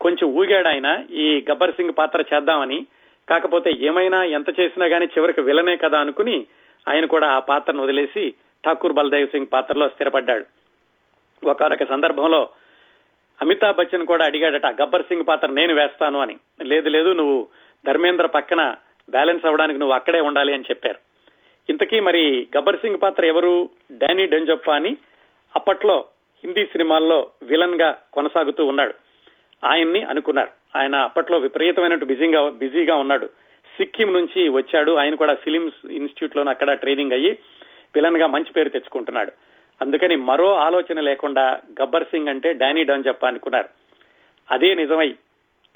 [0.00, 2.86] కొంచెం ఊగాడు ఆయన ఈ గబ్బర్ సింగ్ పాత్ర చేద్దామని.
[3.28, 6.46] కాకపోతే ఏమైనా ఎంత చేసినా గానీ చివరికి విలనే కదా అనుకుని
[6.88, 8.34] ఆయన కూడా ఆ పాత్రను వదిలేసి
[8.66, 10.44] ఠాకూర్ బల్దేవ్ సింగ్ పాత్రలో స్థిరపడ్డాడు.
[11.46, 12.48] ఒకనొక సందర్భంలో
[13.42, 16.36] అమితాబ్ బచ్చన్ కూడా అడిగాడట గబ్బర్ సింగ్ పాత్ర నేను వేస్తాను అని.
[16.62, 17.48] లేదు లేదు నువ్వు
[17.86, 18.76] ధర్మేంద్ర పక్కన
[19.10, 20.98] బ్యాలెన్స్ అవ్వడానికి నువ్వు అక్కడే ఉండాలి అని చెప్పారు.
[21.70, 23.70] ఇంతకీ మరి గబ్బర్ సింగ్ పాత్ర ఎవరు?
[23.92, 24.96] డానీ డెంజప్ప అని
[25.56, 26.04] అప్పట్లో
[26.44, 28.94] హిందీ సినిమాల్లో విలన్గా కొనసాగుతూ ఉన్నాడు.
[29.64, 30.78] ఆయన్ని అనుకున్నారు.
[30.78, 33.26] ఆయన అప్పట్లో విపరీతమైనట్టు బిజీగా బిజీగా ఉన్నాడు.
[33.76, 34.92] సిక్కిం నుంచి వచ్చాడు.
[34.92, 37.38] ఆయన కూడా ఫిలిమ్స్ ఇన్స్టిట్యూట్లోనే అక్కడ ట్రైనింగ్ అయ్యి
[37.94, 39.32] విలన్గా మంచి పేరు తెచ్చుకుంటున్నాడు.
[39.80, 43.68] అందుకని మరో ఆలోచన లేకుండా గబ్బర్ సింగ్ అంటే డానీ డాన్ చెప్ప అనుకున్నారు.
[44.50, 45.14] అదే నిజమై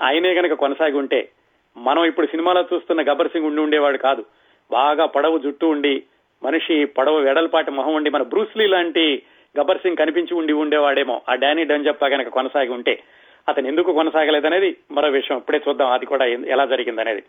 [0.03, 1.29] ఆయనే గనక కొనసాగి ఉంటే
[1.77, 4.25] మనం ఇప్పుడు సినిమాలో చూస్తున్న గబ్బర్ సింగ్ ఉండి ఉండేవాడు కాదు.
[4.71, 6.03] బాగా పొడవు జుట్టు ఉండి
[6.43, 9.23] మనిషి పొడవు వెడల్పాటి మొహం ఉండి మన బ్రూస్లీ లాంటి
[9.61, 13.03] గబ్బర్ సింగ్ కనిపించి ఉండి ఉండేవాడేమో ఆ డానీ డన్ జప్ప గనక కొనసాగి ఉంటే.
[13.49, 15.39] అతను ఎందుకు కొనసాగలేదనేది మరో విషయం.
[15.39, 17.23] ఇప్పుడే చూద్దాం అది కూడా ఎలా జరిగిందనేది.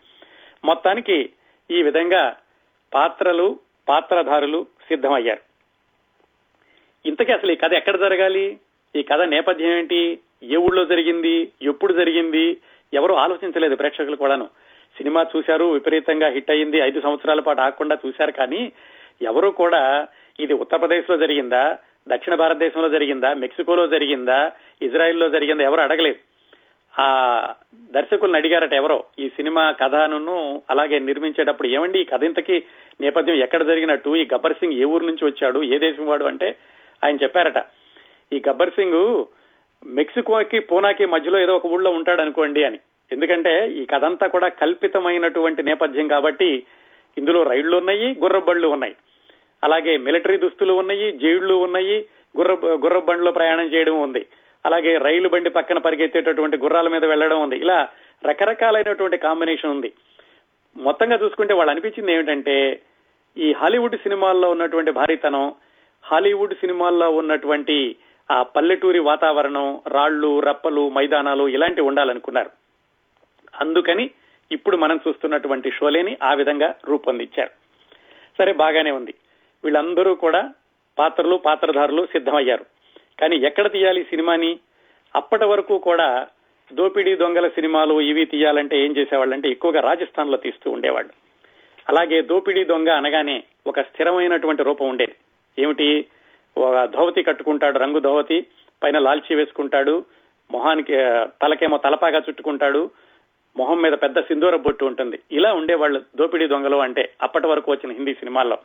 [0.66, 1.30] మొత్తానికి
[1.72, 2.36] ఈ విధంగా
[2.94, 3.60] పాత్రలు
[3.90, 5.40] పాత్రధారులు సిద్ధమయ్యారు.
[7.06, 8.60] ఇంతకీ అసలు ఈ కథ ఎక్కడ జరగాలి?
[8.96, 10.20] ఈ కథ నేపథ్యం ఏంటి?
[10.44, 11.52] ఏ ఊళ్ళో జరిగింది?
[11.62, 12.58] ఎప్పుడు జరిగింది?
[12.94, 14.50] ఎవరు ఆలోచించలేదు ప్రేక్షకులు కూడాను.
[14.98, 18.72] సినిమా చూశారు విపరీతంగా హిట్ అయింది ఐదు సంవత్సరాల పాటు ఆకుండా చూశారు కానీ
[19.22, 20.08] ఎవరు కూడా
[20.40, 21.78] ఇది ఉత్తరప్రదేశ్లో జరిగిందా?
[22.10, 26.16] దక్షిణ భారతదేశంలో జరిగిందా మెక్సికోలో జరిగిందా ఇజ్రాయెల్లో జరిగిందా ఎవరు అడగలేదు.
[27.00, 27.54] ఆ
[27.92, 32.64] దర్శకులను అడిగారట ఎవరో ఈ సినిమా కథను అలాగే నిర్మించేటప్పుడు ఏమండి ఈ కథ ఇంతకీ
[33.02, 36.56] నేపథ్యం ఎక్కడ జరిగినట్టు ఈ గబ్బర్ సింగ్ ఏ ఊరు నుంచి వచ్చాడు ఏ దేశం వాడు అంటే
[37.04, 37.64] ఆయన చెప్పారట.
[38.34, 39.26] ఈ గబ్బర్ సింగ్
[39.86, 42.80] మెక్సికోకి పూనాకి మధ్యలో ఏదో ఒక ఊళ్ళో ఉంటాడు అనుకోండి అని.
[43.12, 46.64] ఎందుకంటే ఈ కథ అంతా కూడా కల్పితమైనటువంటి నేపథ్యం కాబట్టి
[47.18, 48.96] ఇందులో రైళ్ళు ఉన్నాయి గుర్రబళ్ళు ఉన్నాయి.
[49.64, 52.06] అలాగే మిలిటరీ దుస్తులు ఉన్నాయి జైళ్ళు ఉన్నాయి
[52.38, 54.26] గుర్ర గుర్ర బండిలో ప్రయాణం చేయడం ఉంది.
[54.66, 57.58] అలాగే రైలు బండి పక్కన పరిగెత్తేటటువంటి గుర్రాల మీద వెళ్ళడం ఉంది.
[57.58, 57.88] ఇలా
[58.26, 59.94] రకరకాలైనటువంటి కాంబినేషన్ ఉంది.
[60.78, 62.82] మొత్తంగా చూసుకుంటే వాళ్ళు అనిపించింది ఏమిటంటే
[63.38, 65.54] ఈ హాలీవుడ్ సినిమాల్లో ఉన్నటువంటి భారీతనం
[66.04, 67.96] హాలీవుడ్ సినిమాల్లో ఉన్నటువంటి
[68.32, 72.50] ఆ పల్లెటూరి వాతావరణం రాళ్ళు రప్పలు మైదానాలు ఇలాంటివి ఉండాలనుకున్నారు.
[73.60, 74.10] అందుకని
[74.52, 77.50] ఇప్పుడు మనం చూస్తున్నటువంటి షోలేని ఆ విధంగా రూపొందించారు.
[78.38, 79.14] సరే బాగానే ఉంది.
[79.64, 80.54] వీళ్ళందరూ కూడా
[81.00, 82.66] పాత్రలు పాత్రధారులు సిద్ధమయ్యారు.
[83.20, 84.60] కానీ ఎక్కడ తీయాలి సినిమాని?
[85.16, 86.28] అప్పటి వరకు కూడా
[86.74, 91.12] దోపిడీ దొంగల సినిమాలు ఇవి తీయాలంటే ఏం చేసేవాళ్ళంటే ఎక్కువగా రాజస్థాన్లో తీస్తూ ఉండేవాళ్ళు.
[91.90, 95.16] అలాగే దోపిడీ దొంగ అనగానే ఒక స్థిరమైనటువంటి రూపం ఉండేది.
[95.60, 96.06] ఏమిటి?
[96.58, 98.46] ఒక ధోవతి కట్టుకుంటాడు రంగు ధోవతి
[98.84, 100.06] పైన లాల్చీ వేసుకుంటాడు
[100.52, 100.94] మొహానికి
[101.42, 102.90] తలకేమో తలపాగా చుట్టుకుంటాడు
[103.58, 105.20] మొహం మీద పెద్ద సింధూర బొట్టు ఉంటుంది.
[105.32, 108.58] ఇలా ఉండేవాళ్ళు దోపిడీ దొంగలు అంటే అప్పటి వరకు వచ్చిన హిందీ సినిమాల్లో.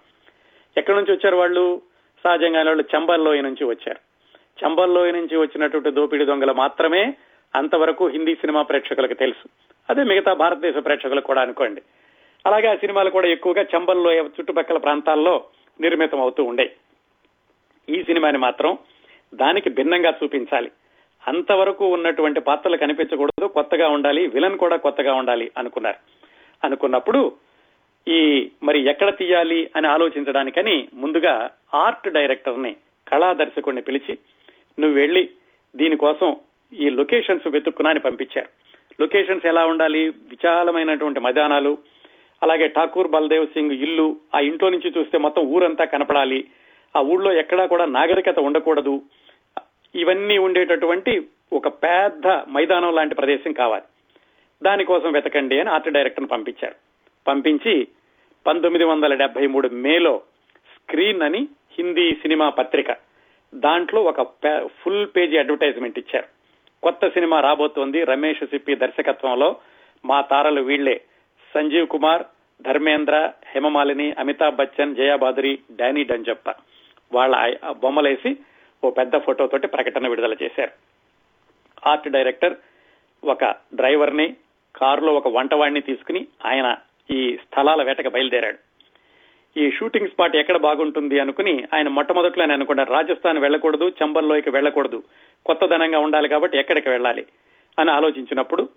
[0.77, 1.83] ఎక్కడి నుంచి వచ్చారు వాళ్ళు?
[2.25, 3.99] సహజంగా వాళ్ళు చంబల్లోయ నుంచి వచ్చారు.
[4.65, 7.15] చంబల్లోయ నుంచి వచ్చినటువంటి దోపిడీ దొంగలు మాత్రమే
[7.55, 9.49] అంతవరకు హిందీ సినిమా ప్రేక్షకులకు తెలుసు.
[9.91, 11.83] అదే మిగతా భారతదేశ ప్రేక్షకులకు కూడా అనుకోండి.
[12.47, 15.45] అలాగే ఆ సినిమాలు కూడా ఎక్కువగా చంబల్లోయ చుట్టుపక్కల ప్రాంతాల్లో
[15.81, 16.73] నిర్మితం అవుతూ ఉండే
[17.89, 18.79] ఈ సినిమాని మాత్రం
[19.35, 20.71] దానికి భిన్నంగా చూపించాలి.
[21.29, 25.97] అంతవరకు ఉన్నటువంటి పాత్రలు కనిపించకూడదు కొత్తగా ఉండాలి విలన్ కూడా కొత్తగా ఉండాలి అనుకున్నారు.
[26.65, 27.33] అనుకున్నప్పుడు
[28.09, 32.77] ఈ మరి ఎక్కడ తీయాలి అని ఆలోచించడానికని ముందుగా ఆర్ట్ డైరెక్టర్ని
[33.09, 34.19] కళా దర్శకుడిని పిలిచి
[34.81, 35.31] నువ్వు వెళ్ళి
[35.77, 36.37] దీనికోసం
[36.73, 38.49] ఈ లొకేషన్స్ వెతుక్కునా పంపించారు.
[39.01, 40.09] లొకేషన్స్ ఎలా ఉండాలి?
[40.09, 41.79] విశాలమైనటువంటి మైదానాలు
[42.43, 46.45] అలాగే ఠాకూర్ బల్దేవ్ సింగ్ ఇల్లు ఆ ఇంట్లో నుంచి చూస్తే మొత్తం ఊరంతా కనపడాలి
[46.97, 49.03] ఆ ఊళ్ళో ఎక్కడా కూడా నాగరికత ఉండకూడదు
[49.95, 53.85] ఇవన్నీ ఉండేటటువంటి ఒక పెద్ద మైదానం లాంటి ప్రదేశం కావాలి.
[54.63, 56.75] దానికోసం వెతకండి అని ఆర్ట్ డైరెక్టర్ని పంపించారు.
[57.27, 57.89] పంపించి
[58.47, 60.23] పంతొమ్మిది వందల డెబ్బై మూడు మేలో
[60.75, 62.93] స్క్రీన్ అని హిందీ సినిమా పత్రిక.
[63.55, 64.23] దాంట్లో ఒక
[64.67, 66.27] ఫుల్ పేజీ అడ్వర్టైజ్మెంట్ ఇచ్చారు.
[66.83, 69.57] కొత్త సినిమా రాబోతోంది రమేష్ సిప్పి దర్శకత్వంలో.
[70.05, 71.01] మా తారలు వీళ్ళే
[71.55, 72.23] సంజీవ్ కుమార్
[72.63, 76.55] ధర్మేంద్ర హేమమాలిని అమితాబ్ బచ్చన్ జయాబాదురి డానీ డంజప్ప.
[77.13, 78.37] వాళ్ళ బొమ్మలేసి
[78.85, 80.71] ఓ పెద్ద ఫోటోతోటి ప్రకటన విడుదల చేశారు.
[81.89, 82.57] ఆర్ట్ డైరెక్టర్
[83.25, 83.45] ఒక
[83.75, 84.37] డ్రైవర్ని
[84.77, 86.77] కారులో ఒక వంటవాడిని తీసుకుని ఆయన
[87.11, 88.59] ఈ స్థలాల వేటకు బయలుదేరాడు.
[89.61, 95.03] ఈ షూటింగ్ స్పాట్ ఎక్కడ బాగుంటుంది అనుకుని ఆయన మొట్టమొదట్లో ఆయన అనుకున్నారు రాజస్థాన్ వెళ్ళకూడదు చంబల్లోకి వెళ్ళకూడదు
[95.47, 97.27] కొత్తదనంగా ఉండాలి కాబట్టి ఎక్కడికి వెళ్ళాలి
[97.79, 98.69] అని ఆలోచించినప్పుడు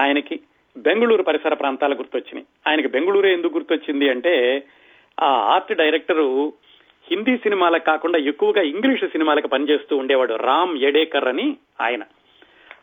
[0.00, 0.40] ఆయనకి
[0.76, 2.46] బెంగళూరు పరిసర ప్రాంతాలు గుర్తొచ్చినాయి.
[2.68, 4.62] ఆయనకి బెంగళూరు ఎందుకు గుర్తొచ్చింది అంటే
[5.22, 6.52] ఆ ఆర్ట్ డైరెక్టరు
[7.10, 12.02] హిందీ సినిమాలకు కాకుండా ఎక్కువగా ఇంగ్లీష్ సినిమాలకు పనిచేస్తూ ఉండేవాడు రామ్ ఎడేకర్ అని ఆయన.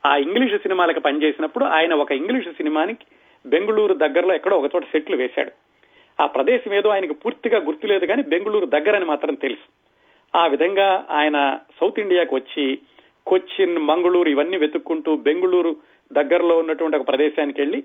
[0.05, 3.05] ఆ ఇంగ్లీష్ సినిమాలకు పనిచేసినప్పుడు ఆయన ఒక ఇంగ్లీష్ సినిమానికి
[3.45, 5.51] బెంగళూరు దగ్గరలో ఎక్కడో ఒక చోట సెట్లు వేశాడు.
[6.21, 9.67] ఆ ప్రదేశం ఏదో ఆయనకు పూర్తిగా గుర్తులేదు కానీ బెంగళూరు దగ్గరని మాత్రం తెలుసు.
[10.37, 12.77] ఆ విధంగా ఆయన సౌత్ ఇండియాకు వచ్చి
[13.27, 15.75] కొచ్చిన్ మంగళూరు ఇవన్నీ వెతుక్కుంటూ బెంగళూరు
[16.13, 17.83] దగ్గరలో ఉన్నటువంటి ఒక ప్రదేశానికి వెళ్ళి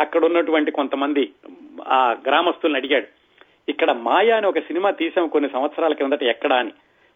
[0.00, 1.32] అక్కడ ఉన్నటువంటి కొంతమంది
[1.86, 3.06] ఆ గ్రామస్తుల్ని అడిగాడు.
[3.68, 6.72] ఇక్కడ మాయా అని ఒక సినిమా తీసాం కొన్ని సంవత్సరాల కిందట ఎక్కడ అని.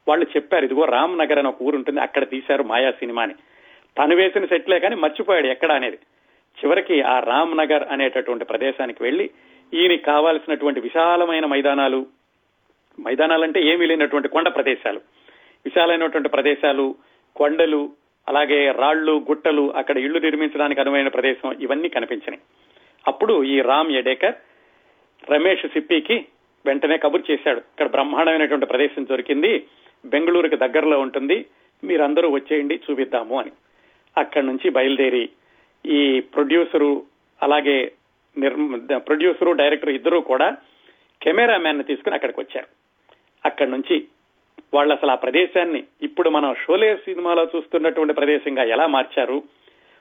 [0.08, 3.34] వాళ్ళు చెప్పారు ఇదిగో రామ్ నగర్ అని ఒక ఊరు ఉంటుంది అక్కడ తీశారు మాయా సినిమాని
[3.98, 5.98] తను వేసిన సెట్లే కానీ మర్చిపోయాడు ఎక్కడ అనేది.
[6.60, 9.30] చివరికి ఆ రామ్ నగర్ అనేటటువంటి ప్రదేశానికి వెళ్ళి
[9.74, 12.06] ఈయనకి కావాల్సినటువంటి విశాలమైన మైదానాలు
[13.00, 15.00] మైదానాలంటే ఏమీ లేనటువంటి కొండ ప్రదేశాలు.
[15.64, 16.94] విశాలమైనటువంటి ప్రదేశాలు
[17.36, 17.90] కొండలు
[18.28, 22.40] అలాగే రాళ్ళు గుట్టలు అక్కడ ఇళ్ళు నిర్మించడానికి అనువైన ప్రదేశం ఇవన్నీ కనిపించినాయి.
[23.06, 24.34] అప్పుడు ఈ రామ్ ఎడేకర్
[25.30, 26.26] రమేష్ సిప్పికి
[26.66, 27.58] వెంటనే కబురు చేశాడు.
[27.58, 29.64] ఇక్కడ బ్రహ్మాండమైనటువంటి ప్రదేశం దొరికింది
[30.04, 31.46] బెంగళూరుకి దగ్గరలో ఉంటుంది
[31.84, 33.50] మీరందరూ వచ్చేయండి చూపిద్దాము అని.
[34.16, 35.28] అక్కడి నుంచి బయలుదేరి
[35.86, 36.90] ఈ ప్రొడ్యూసరు
[37.42, 37.78] అలాగే
[38.96, 40.48] ప్రొడ్యూసరు డైరెక్టర్ ఇద్దరు కూడా
[41.22, 42.68] కెమెరా మ్యాన్ని తీసుకుని అక్కడికి వచ్చారు.
[43.44, 43.96] అక్కడి నుంచి
[44.74, 49.42] వాళ్ళు అసలు ఆ ప్రదేశాన్ని ఇప్పుడు మనం షోలే సినిమాలో చూస్తున్నటువంటి ప్రదేశంగా ఎలా మార్చారు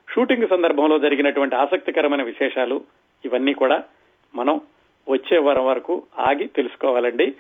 [0.09, 2.77] షూటింగ్ సందర్భంలో జరిగినటువంటి ఆసక్తికరమైన విశేషాలు
[3.25, 3.83] ఇవన్నీ కూడా
[4.35, 4.61] మనం
[5.09, 7.33] వచ్చే వారం వరకు ఆగి తెలుసుకోవాలండి.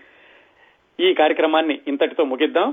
[0.99, 2.69] ఈ కార్యక్రమాన్ని ఇంతటితో ముగిద్దాం.